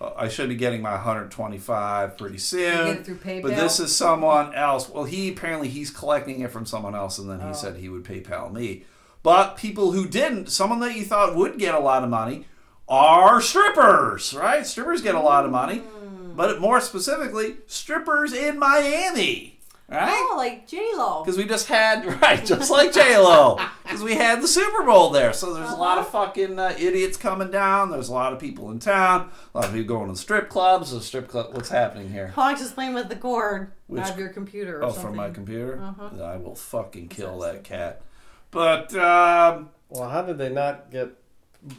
[0.00, 2.94] uh, I should be getting my 125 pretty soon.
[2.94, 3.42] get through PayPal.
[3.42, 4.88] But this is someone else.
[4.88, 7.52] Well, he apparently he's collecting it from someone else, and then he Oh.
[7.52, 8.84] said he would PayPal me.
[9.22, 12.46] But people who didn't, someone that you thought would get a lot of money,
[12.88, 14.66] are strippers, right?
[14.66, 16.32] Strippers get a lot of money, Hmm.
[16.34, 19.58] but more specifically, strippers in Miami,
[19.88, 20.10] right?
[20.30, 21.22] Oh, like J Lo.
[21.24, 23.58] Because we just had right, just like J Lo.
[23.84, 26.26] Because we had the Super Bowl there, so there's a lot of Uh-huh.
[26.26, 27.90] fucking uh, idiots coming down.
[27.90, 29.30] There's a lot of people in town.
[29.54, 30.90] A lot of people going to strip clubs.
[30.92, 31.54] The strip club.
[31.54, 32.34] What's happening here?
[32.36, 34.80] Alex is playing with the cord Which- out of your computer.
[34.80, 35.02] Or Oh, something.
[35.06, 35.80] from my computer.
[35.82, 36.22] Uh-huh.
[36.22, 38.02] I will fucking kill that cat.
[38.50, 41.08] But um, Well, how did they not get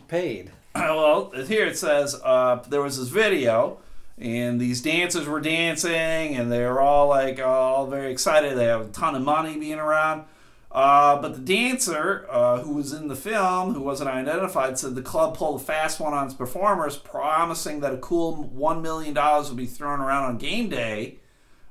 [0.08, 0.52] paid?
[0.86, 3.78] well, here it says uh, there was this video,
[4.18, 8.58] and these dancers were dancing, and they were all like all very excited.
[8.58, 10.26] They have a ton of money being around.
[10.70, 15.02] Uh, but the dancer uh, who was in the film, who wasn't identified, said the
[15.02, 19.56] club pulled a fast one on its performers, promising that a cool $1 million would
[19.56, 21.20] be thrown around on game day.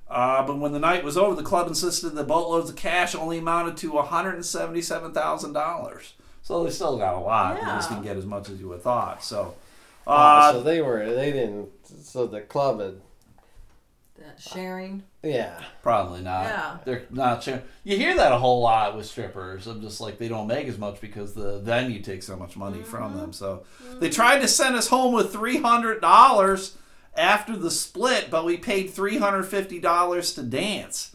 [0.09, 3.37] Uh, but when the night was over, the club insisted that boatloads of cash only
[3.37, 6.13] amounted to $177,000.
[6.45, 7.57] So they still got a lot.
[7.57, 7.97] They just Yeah.
[7.97, 9.25] didn't get as much as you would thought.
[9.25, 9.55] So,
[10.07, 11.71] Oh, uh, so they were they didn't.
[12.03, 13.01] So the club had
[14.19, 15.03] That sharing.
[15.23, 15.63] yeah.
[15.83, 16.45] probably not.
[16.45, 16.77] Yeah.
[16.85, 17.43] They're not.
[17.43, 17.63] sharing.
[17.83, 19.67] you hear that a whole lot with strippers.
[19.67, 22.83] I'm just like they don't make as much because the venue takes so much money
[22.83, 23.33] from them.
[23.33, 23.65] So
[23.99, 26.77] they tried to send us home with three hundred dollars
[27.17, 31.14] after the split, but we paid three hundred fifty dollars to dance.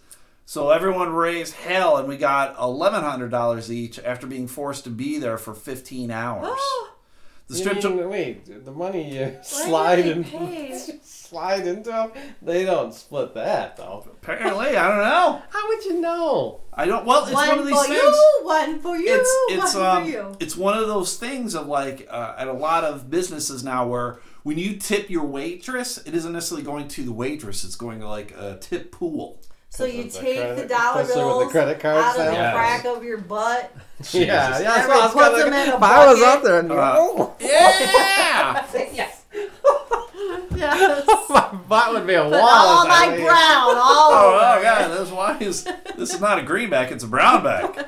[0.50, 4.90] So everyone raised hell, and we got eleven hundred dollars each after being forced to
[4.90, 6.60] be there for fifteen hours.
[7.48, 8.10] the strip mean, joint.
[8.10, 10.80] wait, the money you slide did they in, pay?
[11.04, 12.14] slide into them.
[12.42, 14.08] They don't split that though.
[14.12, 15.42] Apparently, I don't know.
[15.52, 16.62] How would you know?
[16.74, 17.06] I don't.
[17.06, 18.02] Well, it's one, one of these things.
[18.02, 20.36] you, one for you, it's it's one um for you.
[20.40, 24.18] it's one of those things of like uh, at a lot of businesses now where
[24.42, 28.10] when you tip your waitress, it isn't necessarily going to the waitress; it's going to
[28.10, 29.40] like a tip pool.
[29.72, 32.26] So you the take credit- the dollar especially with bills the credit cards out of
[32.26, 32.38] the now?
[32.38, 32.54] Yes.
[32.56, 33.72] crack of your butt.
[34.14, 34.50] Yeah, yeah.
[34.60, 36.60] That's Everybody what I was puts gonna- them in a if I was out there,
[36.60, 38.66] and Uh, Yeah.
[38.94, 39.24] yes.
[40.56, 41.30] yes.
[41.30, 42.32] my butt would be a wall.
[42.32, 43.26] Put all my I leave.
[43.26, 44.60] brown all Oh, over.
[44.60, 45.64] oh god, that's why is
[45.98, 47.88] this is not a greenback; it's a brownback.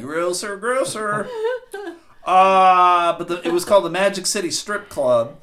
[0.00, 1.26] grosser, grosser.
[2.24, 5.36] Uh, but the, it was called the Magic City Strip Club,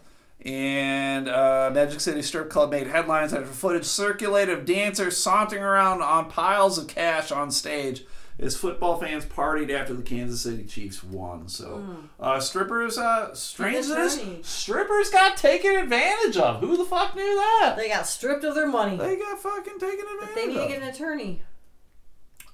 [0.46, 6.02] and uh, Magic City Strip Club made headlines after footage circulated of dancers sauntering around
[6.02, 8.04] on piles of cash on stage
[8.40, 11.48] as football fans partied after the Kansas City Chiefs won.
[11.48, 11.86] So,
[12.20, 16.60] uh, strippers, uh, strange as it is, strippers got taken advantage of.
[16.60, 17.76] Who the fuck knew that?
[17.78, 18.98] They got stripped of their money.
[18.98, 20.36] They got fucking taken advantage of.
[20.36, 20.64] They need of.
[20.64, 21.42] to get an attorney.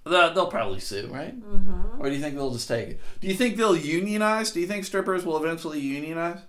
[0.03, 1.39] The- They'll probably sue, right?
[1.39, 2.01] Mm-hmm.
[2.01, 2.99] Or do you think they'll just take it?
[3.21, 4.51] Do you think they'll unionize?
[4.51, 6.39] Do you think strippers will eventually unionize?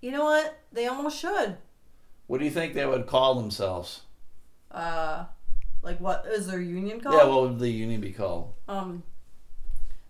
[0.00, 0.58] You know what?
[0.72, 1.56] They almost should.
[2.26, 4.02] What do you think they would call themselves?
[4.70, 5.24] Uh,
[5.82, 7.16] like what is their union called?
[7.16, 8.52] Yeah, what would the union be called?
[8.68, 9.02] um,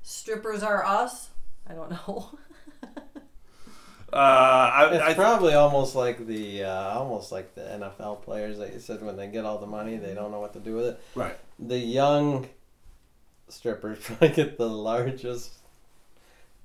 [0.02, 1.30] strippers are us.
[1.66, 2.30] I don't know.
[4.12, 4.16] Uh,
[4.74, 8.80] I, It's I, probably almost like the uh, almost like the NFL players that you
[8.80, 11.00] said when they get all the money they don't know what to do with it.
[11.14, 11.38] right.
[11.60, 12.48] The young
[13.48, 15.52] strippers probably get the largest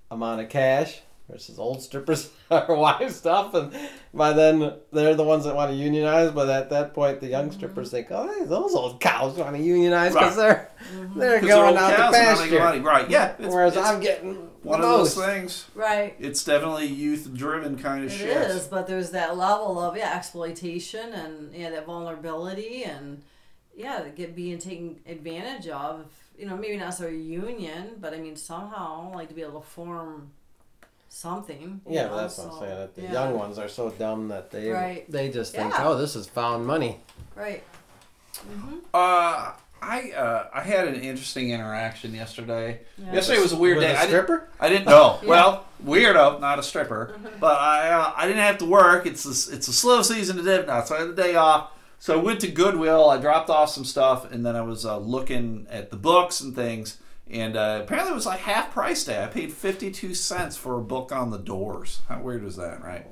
[0.09, 3.73] amount of cash versus old strippers are wives stuff and
[4.13, 7.51] by then they're the ones that want to unionize but at that point the young
[7.51, 11.19] strippers think oh hey, those old cows want to unionize because they're mm-hmm.
[11.19, 12.51] they're 'Cause going old out cows to and money.
[12.51, 13.09] pasture Right.
[13.09, 13.33] Yeah.
[13.39, 15.65] It's, whereas it's I'm getting one the of those things.
[15.73, 16.15] right.
[16.19, 18.27] It's definitely youth-driven kind of It shit.
[18.51, 23.23] is, but there's that level of yeah exploitation and yeah that vulnerability and
[23.75, 26.05] yeah that get being taken advantage of.
[26.37, 29.61] You know, maybe not so a union, but I mean somehow like to be able
[29.61, 30.31] to form
[31.15, 31.81] something.
[31.89, 32.77] Yeah, know, but that's what I'm saying.
[32.77, 33.11] That the yeah.
[33.13, 35.09] young ones are so dumb that they Right.
[35.11, 35.87] they just think, Yeah.
[35.87, 36.99] oh, this is found money.
[37.35, 37.63] Right.
[38.93, 39.51] Uh,
[39.81, 42.81] I uh, I had an interesting interaction yesterday.
[42.97, 43.13] Yeah.
[43.13, 43.93] Yesterday was a weird With day.
[43.93, 44.49] a I didn't- stripper?
[44.59, 45.19] I didn't know.
[45.21, 45.29] Yeah.
[45.29, 47.15] Well, weirdo, not a stripper.
[47.39, 49.05] But I uh, I didn't have to work.
[49.05, 51.71] It's a, it's a slow season to dip now, so I had the day off.
[51.99, 53.09] So I went to Goodwill.
[53.09, 56.53] I dropped off some stuff, and then I was uh, looking at the books and
[56.55, 56.97] things.
[57.29, 59.23] And uh, apparently, it was like half price day.
[59.23, 62.01] I paid fifty two cents for a book on the Doors.
[62.07, 63.07] How weird is that, right?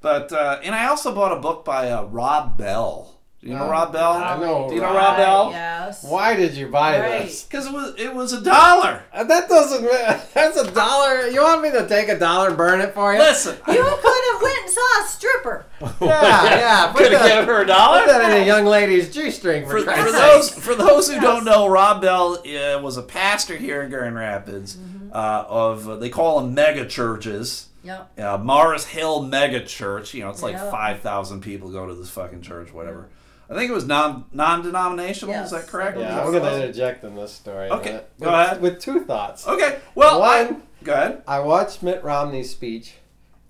[0.00, 3.14] But uh, and I also bought a book by uh, Rob Bell.
[3.40, 4.12] Do you know Oh, Rob Bell?
[4.12, 4.96] I know Do you know Rob.
[4.96, 5.50] Rob Bell?
[5.52, 6.02] Yes.
[6.04, 7.22] Why did you buy Right.
[7.26, 7.44] this?
[7.44, 9.02] Because it was it was a dollar.
[9.12, 9.82] Uh, That doesn't.
[10.34, 11.26] That's a dollar.
[11.28, 13.18] You want me to take a dollar and burn it for you?
[13.20, 15.66] Listen, You could have went and saw a stripper.
[16.00, 16.92] Yeah, yeah.
[16.92, 18.06] Put could have given her a put dollar.
[18.06, 21.66] that in a young lady's g-string for, for, for those for those who don't know,
[21.68, 25.10] Rob Bell uh, was a pastor here in Grand Rapids Mm-hmm.
[25.12, 27.68] uh, of uh, they call them mega churches.
[27.84, 28.18] Yep.
[28.18, 30.12] Uh, Mars Hill Mega Church.
[30.12, 30.70] You know, it's like Yeah.
[30.70, 33.08] five thousand people go to this fucking church, whatever.
[33.50, 35.34] I think it was non non denominational.
[35.34, 35.46] Yes.
[35.46, 35.98] Is that correct?
[35.98, 37.70] Yeah, I'm gonna interject in this story.
[37.70, 38.60] Okay, with- go ahead.
[38.60, 39.46] With two thoughts.
[39.48, 39.78] Okay.
[39.94, 41.22] Well, I, One, go ahead.
[41.26, 42.94] I watched Mitt Romney's speech,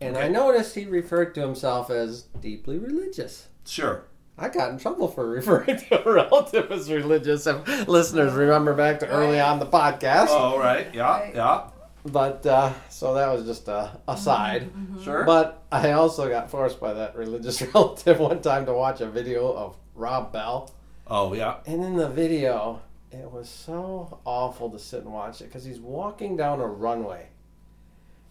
[0.01, 3.49] and I noticed he referred to himself as deeply religious.
[3.67, 4.05] Sure.
[4.39, 7.47] I got in trouble for referring to a relative as religious.
[7.47, 10.87] If listeners remember back to early on the podcast, Oh, right.
[10.95, 11.09] Yeah.
[11.21, 11.35] Right.
[11.35, 11.69] Yeah.
[12.07, 14.71] but uh, so that was just a aside.
[15.03, 15.25] Sure.
[15.25, 19.53] But I also got forced by that religious relative one time to watch a video
[19.53, 20.71] of Rob Bell.
[21.09, 21.57] oh, yeah.
[21.67, 22.81] And in the video,
[23.11, 27.27] it was so awful to sit and watch it because he's walking down a runway.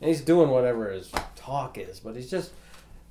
[0.02, 2.52] And he's doing whatever his talk is, but he's just.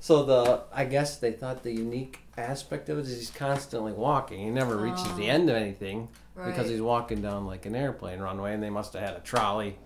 [0.00, 0.62] So the.
[0.72, 4.38] I guess they thought the unique aspect of it is he's constantly walking.
[4.40, 5.32] He never reaches the oh.
[5.32, 9.02] end of anything because he's walking down like an airplane runway, and they must have
[9.02, 9.78] had a trolley.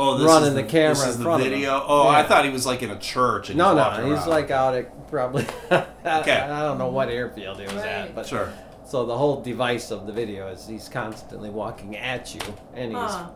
[0.00, 1.76] Oh, this running is the camera This is in the front of video.
[1.78, 1.82] him.
[1.88, 3.48] Oh, I thought he was like in a church.
[3.48, 4.28] And No, he's no, walking he's around.
[4.28, 5.46] like out at probably.
[5.72, 6.38] Okay.
[6.38, 7.84] I don't know what airfield he was Right.
[7.86, 8.52] at, but Sure.
[8.86, 12.40] So the whole device of the video is he's constantly walking at you,
[12.74, 13.28] and he's Huh.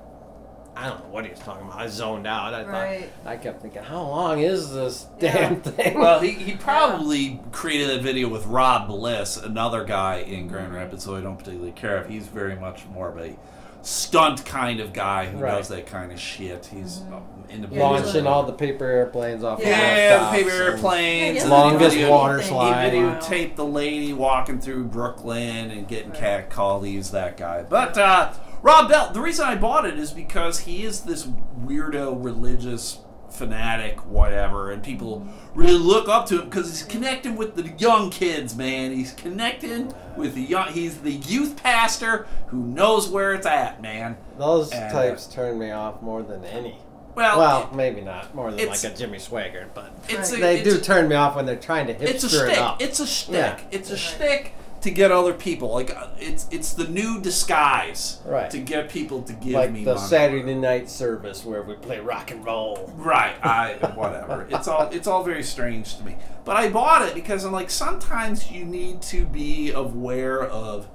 [0.75, 1.79] I don't know what he was talking about.
[1.79, 2.55] I zoned out.
[2.55, 3.11] I Right.
[3.23, 5.33] thought I kept thinking, how long is this Yeah.
[5.51, 5.99] damn thing?
[5.99, 11.05] Well, he, he probably created a video with Rob Bliss, another guy in Grand Rapids,
[11.05, 12.09] so I don't particularly care if.
[12.09, 13.37] He's very much more of a
[13.83, 15.59] stunt kind of guy who Right.
[15.59, 16.67] does that kind of shit.
[16.73, 19.59] He's um, into Yeah, he's launching all the paper airplanes off.
[19.59, 22.93] the yeah, rooftops paper and- airplanes, Yeah, Longest he video- water He slide.
[22.93, 26.49] He videotaped the lady walking through Brooklyn and getting Right.
[26.49, 26.87] catcalled.
[26.87, 27.65] He's that guy.
[27.69, 28.31] But uh,
[28.63, 33.01] Rob Bell, the reason I bought it is because he is this weirdo religious
[33.31, 38.11] fanatic, whatever, and people really look up to him because he's connecting with the young
[38.11, 38.93] kids, man.
[38.93, 40.73] He's connecting with the young.
[40.73, 44.17] He's the youth pastor who knows where it's at, man.
[44.39, 46.79] Those And, uh, types turn me off more than any.
[47.15, 50.71] Well, Well, maybe not more than like a Jimmy Swaggart, but it's a, they it's
[50.71, 52.59] do a- turn me off when they're trying to hipster it's a it shtick.
[52.59, 52.83] up.
[52.83, 53.35] It's a shtick.
[53.35, 53.59] Yeah.
[53.71, 54.01] It's a Right.
[54.01, 55.73] shtick to get other people.
[55.73, 58.51] Like uh, it's it's the new disguise Right.
[58.51, 60.07] to get people to give like me the money.
[60.07, 62.93] Saturday night service where we play rock and roll.
[62.97, 63.35] Right.
[63.45, 64.47] I whatever.
[64.51, 66.17] it's all it's all very strange to me.
[66.45, 70.89] But I bought it because I'm like sometimes you need to be aware of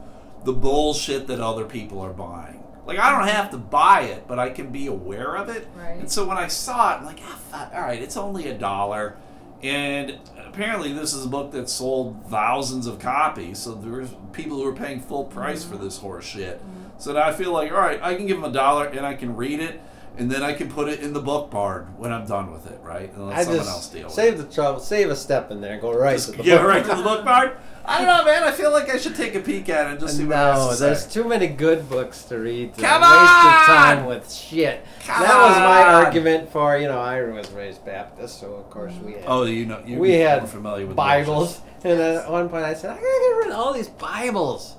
[0.44, 2.64] the bullshit that other people are buying.
[2.86, 5.68] Like I don't have to buy it, but I can be aware of it.
[5.76, 5.98] Right.
[6.00, 9.18] And so when I saw it, I'm like, ah, all right, it's only a dollar.
[9.64, 10.20] And
[10.58, 13.60] apparently, this is a book that sold thousands of copies.
[13.60, 15.84] So there's people who are paying full price for mm-hmm.
[15.84, 16.64] this horse shit.
[16.98, 19.14] So now I feel like, all right, I can give them a dollar and I
[19.14, 19.80] can read it,
[20.18, 22.80] and then I can put it in the book barn when I'm done with it,
[22.82, 23.12] right?
[23.14, 24.38] And let I someone else deal with save it.
[24.38, 26.68] the trouble, save a step in there, and go right Just to the get book.
[26.68, 27.52] right to the book barn.
[27.90, 28.44] I don't know, man.
[28.44, 30.40] I feel like I should take a peek at it and just see what it
[30.56, 32.74] No, to there's too many good books to read.
[32.74, 33.66] To Come waste your on!
[33.66, 34.84] time with shit.
[35.06, 36.06] Come that was my on!
[36.06, 39.66] argument for you know I was raised Baptist, so of course we had Oh, you
[39.66, 42.96] know, you we had familiar with Bibles, and then at one point I said I
[42.96, 44.76] gotta get rid of all these Bibles.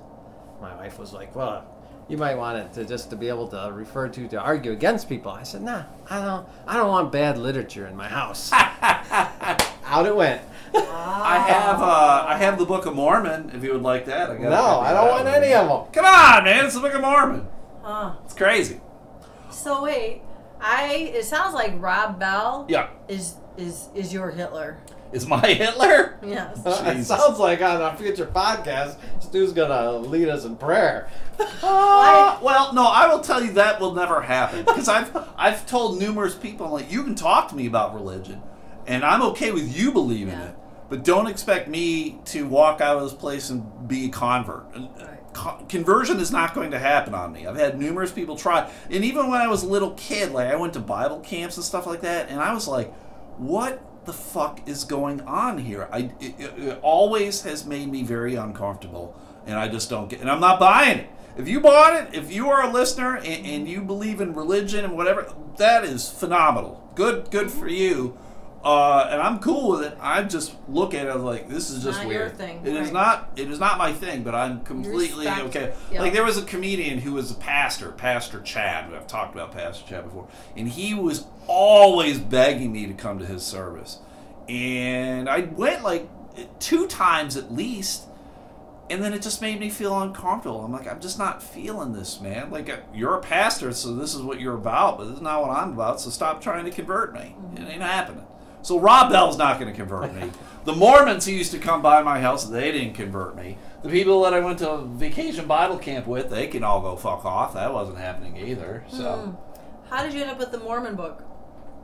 [0.61, 1.65] My wife was like, "Well,
[2.09, 5.09] you might want it to just to be able to refer to to argue against
[5.09, 6.47] people." I said, "Nah, I don't.
[6.67, 10.43] I don't want bad literature in my house." Out it went.
[10.75, 13.51] I have uh, I have the Book of Mormon.
[13.55, 15.35] If you would like that, I got a No, I don't want one.
[15.35, 15.93] any of them.
[15.93, 16.67] Come on, man!
[16.67, 17.47] It's the Book of Mormon.
[17.83, 18.13] Huh.
[18.25, 18.81] It's crazy.
[19.51, 20.21] So wait,
[20.61, 24.77] I it sounds like Rob Bell Yeah, is is is your Hitler.
[25.13, 26.19] Is my Hitler?
[26.27, 26.61] Yes.
[26.67, 31.09] It sounds like on a future podcast, Stu's gonna lead us in prayer.
[31.63, 35.99] Uh, well, no, I will tell you that will never happen because I've I've told
[35.99, 38.43] numerous people like you can talk to me about religion,
[38.87, 40.49] and I'm okay with you believing Yeah.
[40.49, 40.55] it,
[40.89, 44.67] but don't expect me to walk out of this place and be a convert.
[44.75, 45.19] Uh, Right.
[45.33, 47.47] co- Conversion is not going to happen on me.
[47.47, 50.57] I've had numerous people try, and even when I was a little kid, like I
[50.57, 52.93] went to Bible camps and stuff like that, and I was like,
[53.37, 58.35] "What the fuck is going on here?" I it, it, always has made me very
[58.35, 59.15] uncomfortable,
[59.47, 60.21] and I just don't get.
[60.21, 61.11] And I'm not buying it.
[61.37, 64.85] If you bought it, if you are a listener and, and you believe in religion
[64.85, 66.91] and whatever, that is phenomenal.
[66.97, 68.19] Good, good for you.
[68.69, 69.97] Uh, and I'm cool with it.
[69.99, 72.37] I just look at it like this is just Not weird.
[72.37, 72.93] thing, It is right.
[72.93, 73.31] not.
[73.35, 74.23] It is not my thing.
[74.25, 75.73] But I'm completely respect- okay.
[75.91, 76.03] yeah.
[76.03, 78.91] Like there was a comedian who was a pastor, Pastor Chad.
[78.91, 83.19] Who I've talked about Pastor Chad before, and he was always begging me to come
[83.21, 84.01] to his service,
[84.51, 86.07] and I went like
[86.61, 88.05] two times at least.
[88.91, 90.65] And then it just made me feel uncomfortable.
[90.65, 92.51] I'm like, I'm just not feeling this, man.
[92.51, 95.51] Like, you're a pastor, so this is what you're about, but this is not what
[95.51, 97.37] I'm about, so stop trying to convert me.
[97.57, 98.25] It ain't happening.
[98.63, 100.31] So Rob Bell's not going to convert me.
[100.65, 103.57] The Mormons who used to come by my house, they didn't convert me.
[103.83, 107.25] The people that I went to vacation Bible camp with, they can all go fuck
[107.25, 107.55] off.
[107.55, 108.85] That wasn't happening either.
[108.89, 109.89] So, hmm.
[109.89, 111.25] How did you end up with the Mormon book?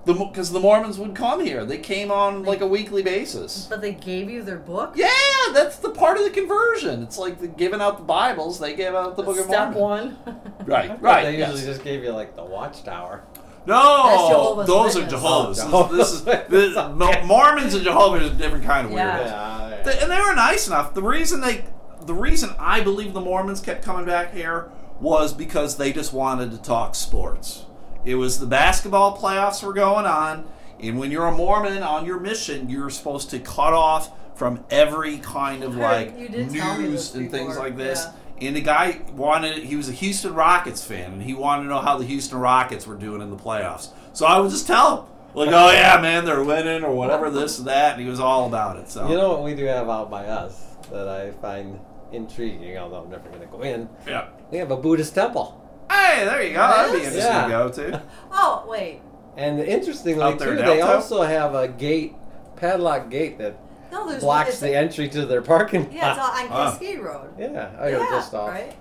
[0.04, 3.66] because the, Mormons would come here, they came on like a weekly basis.
[3.66, 4.94] But they gave you their book.
[4.96, 5.08] Yeah,
[5.52, 7.02] that's the part of the conversion.
[7.02, 8.60] It's like the giving out the Bibles.
[8.60, 10.16] They gave out the Book of Step Mormon.
[10.22, 10.66] Step one.
[10.66, 11.24] Right, right.
[11.24, 11.52] They yes.
[11.52, 13.24] usually just gave you like the Watchtower.
[13.66, 15.60] No, That's Jehovah's those are Jehovah's.
[15.62, 18.92] Oh, This is, Jehovah's this is, Mo- Mormons and Jehovah's are a different kind of
[18.92, 19.16] Yeah.
[19.16, 19.26] weird.
[19.26, 19.82] Yeah.
[19.84, 20.92] Th- And they were nice enough.
[20.94, 21.64] The reason they,
[22.04, 26.50] the reason I believe the Mormons kept coming back here was because they just wanted
[26.52, 27.64] to talk sports.
[28.04, 30.46] It was the basketball playoffs were going on,
[30.78, 35.18] and when you're a Mormon on your mission, you're supposed to cut off from every
[35.18, 38.04] kind of like You did tell me news and things before, like this.
[38.04, 38.12] yeah.
[38.46, 41.80] And the guy wanted, he was a Houston Rockets fan, and he wanted to know
[41.80, 43.88] how the Houston Rockets were doing in the playoffs.
[44.12, 47.58] So I would just tell him, like, oh yeah, man, they're winning, or whatever, this
[47.58, 47.94] and that.
[47.94, 48.88] And he was all about it.
[48.88, 51.78] So You know what we do have out by us that I find
[52.12, 53.88] intriguing, although I'm never going to go in?
[54.06, 54.28] yeah.
[54.50, 55.60] We have a Buddhist temple.
[55.90, 56.60] Hey, there you go.
[56.60, 57.42] That'd be interesting Yeah.
[57.42, 58.02] to go to.
[58.32, 59.00] Oh wait,
[59.36, 62.14] And interestingly, Out there too, in they also have a gate,
[62.56, 63.56] padlock gate that
[63.94, 65.92] no, there's blocks it's, the entry to their parking lot.
[65.92, 66.70] Yeah, it's all on Ah.
[66.70, 67.30] Cascade Road.
[67.38, 68.74] Yeah, yeah, you're just off right.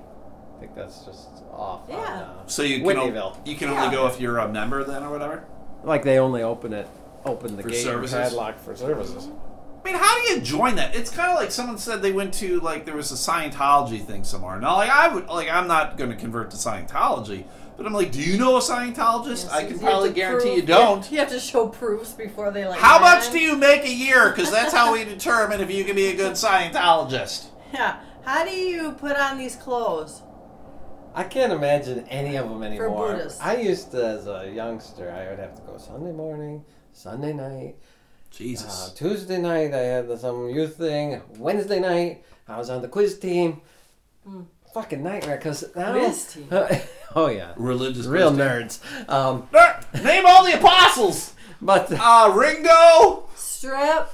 [0.59, 1.89] think that's just off.
[1.89, 2.03] on, Yeah.
[2.03, 3.84] uh, So you can o- you can Yeah.
[3.84, 5.43] only go if you're a member then or whatever.
[5.84, 6.88] like they only open it,
[7.26, 8.14] open the For gate services?
[8.14, 9.28] and padlock for services.
[9.86, 10.95] I mean, how do you join that?
[10.95, 14.24] It's kind of like someone said they went to like there was a Scientology thing
[14.24, 14.57] somewhere.
[14.59, 17.43] Now, like I would like I'm not going to convert to Scientology,
[17.84, 19.51] but I'm like, do you know a Scientologist?
[19.51, 21.11] I can probably guarantee prove- you don't.
[21.11, 22.79] You have to show proofs before they like.
[22.79, 24.29] How much do you make a year?
[24.29, 27.47] Because that's how we determine if you can be a good Scientologist.
[27.73, 27.99] Yeah.
[28.23, 30.21] How do you put on these clothes?
[31.13, 32.88] I can't imagine any of them anymore.
[32.88, 33.41] For Buddhists.
[33.41, 36.63] I used to, as a youngster, I would have to go Sunday morning,
[36.93, 38.93] Sunday night, uh, Jesus.
[38.95, 39.73] Tuesday night.
[39.73, 41.21] I had some youth thing.
[41.38, 43.59] Wednesday night, I was on the quiz team.
[44.25, 44.45] Mm.
[44.73, 45.38] Fucking nightmare.
[45.38, 46.47] Cause now, Quiz team.
[47.16, 48.05] oh yeah, Religious.
[48.05, 48.68] real Christian.
[49.07, 49.09] nerds.
[49.09, 49.47] Um,
[50.03, 51.34] Name all the apostles.
[51.61, 53.24] but Uh, Ringo.
[53.36, 54.09] Strip,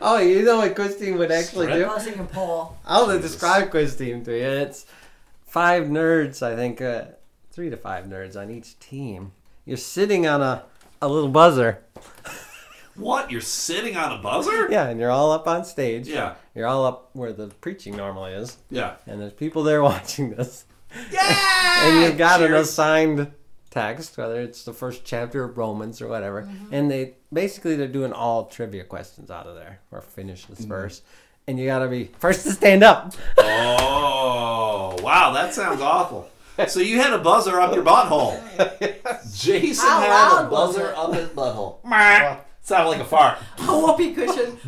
[0.00, 1.78] oh, you know what quiz team would actually Strip?
[1.78, 1.86] do?
[1.86, 2.76] buzzing a pole.
[2.86, 3.32] I'll Jesus.
[3.32, 4.44] describe quiz team to you.
[4.44, 4.86] It's
[5.46, 7.04] five nerds, I think, uh,
[7.50, 9.32] three to five nerds on each team.
[9.64, 10.64] You're sitting on a,
[11.00, 11.82] a little buzzer.
[12.96, 13.30] What?
[13.30, 14.70] You're sitting on a buzzer?
[14.70, 16.06] Yeah, and you're all up on stage.
[16.08, 16.34] Yeah.
[16.54, 18.58] You're all up where the preaching normally is.
[18.70, 18.94] Yeah.
[19.06, 20.64] And there's people there watching this.
[21.12, 21.86] Yeah.
[21.88, 23.30] And you've got an assigned
[23.70, 26.42] text, whether it's the first chapter of Romans or whatever.
[26.42, 26.74] Mm-hmm.
[26.74, 30.68] And they basically they're doing all trivia questions out of there or finish this Mm-hmm.
[30.68, 31.02] verse.
[31.46, 33.14] And you gotta be first to stand up.
[33.92, 36.28] Oh, wow, that sounds awful.
[36.68, 38.38] So you had a buzzer up your butthole.
[39.36, 40.96] Jason How had a buzzer it?
[40.96, 41.82] up his butthole.
[41.84, 42.36] Meh.
[42.62, 43.38] Sounded like a fart.
[43.58, 44.58] A whoopee cushion.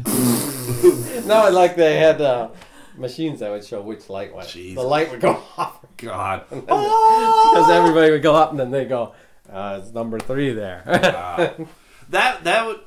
[1.27, 2.49] no, I like they had uh,
[2.97, 4.49] machines that would show which light went.
[4.49, 4.83] Jesus.
[4.83, 6.45] The light would go off God.
[6.51, 7.69] because Oh!
[7.73, 9.15] everybody would go up and then they go,
[9.51, 11.67] uh, "It's number three there." Wow.
[12.11, 12.81] That that would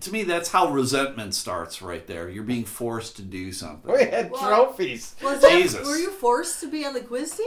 [0.00, 2.28] to me that's how resentment starts right there.
[2.28, 3.92] You're being forced to do something.
[3.94, 5.14] we had Well- trophies.
[5.22, 5.86] Was that, Jesus.
[5.86, 7.46] Were you forced to be on the quiz team?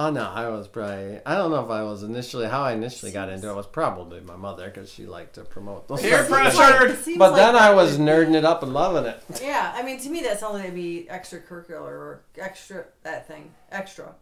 [0.00, 1.18] Oh no, I was probably.
[1.26, 2.46] I don't know if I was initially.
[2.46, 5.88] How I initially got into it was probably my mother because she liked to promote
[5.88, 6.00] those.
[6.02, 6.28] Peer things.
[6.28, 6.86] Seems pressure.
[6.86, 9.20] it But like then that I was would- nerding it up and loving it.
[9.42, 13.50] Yeah, I mean, to me, that sounds like it'd be extracurricular or extra that thing,
[13.72, 14.14] extra.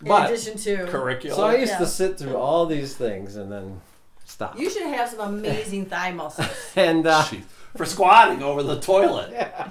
[0.00, 1.36] In But addition to, Curriculum.
[1.36, 1.78] so I used Yeah.
[1.78, 3.80] to sit through all these things and then
[4.24, 4.58] stop.
[4.58, 6.48] you should have some amazing thigh muscles.
[6.76, 7.22] and uh,
[7.76, 9.30] For squatting over the toilet.
[9.32, 9.52] yeah.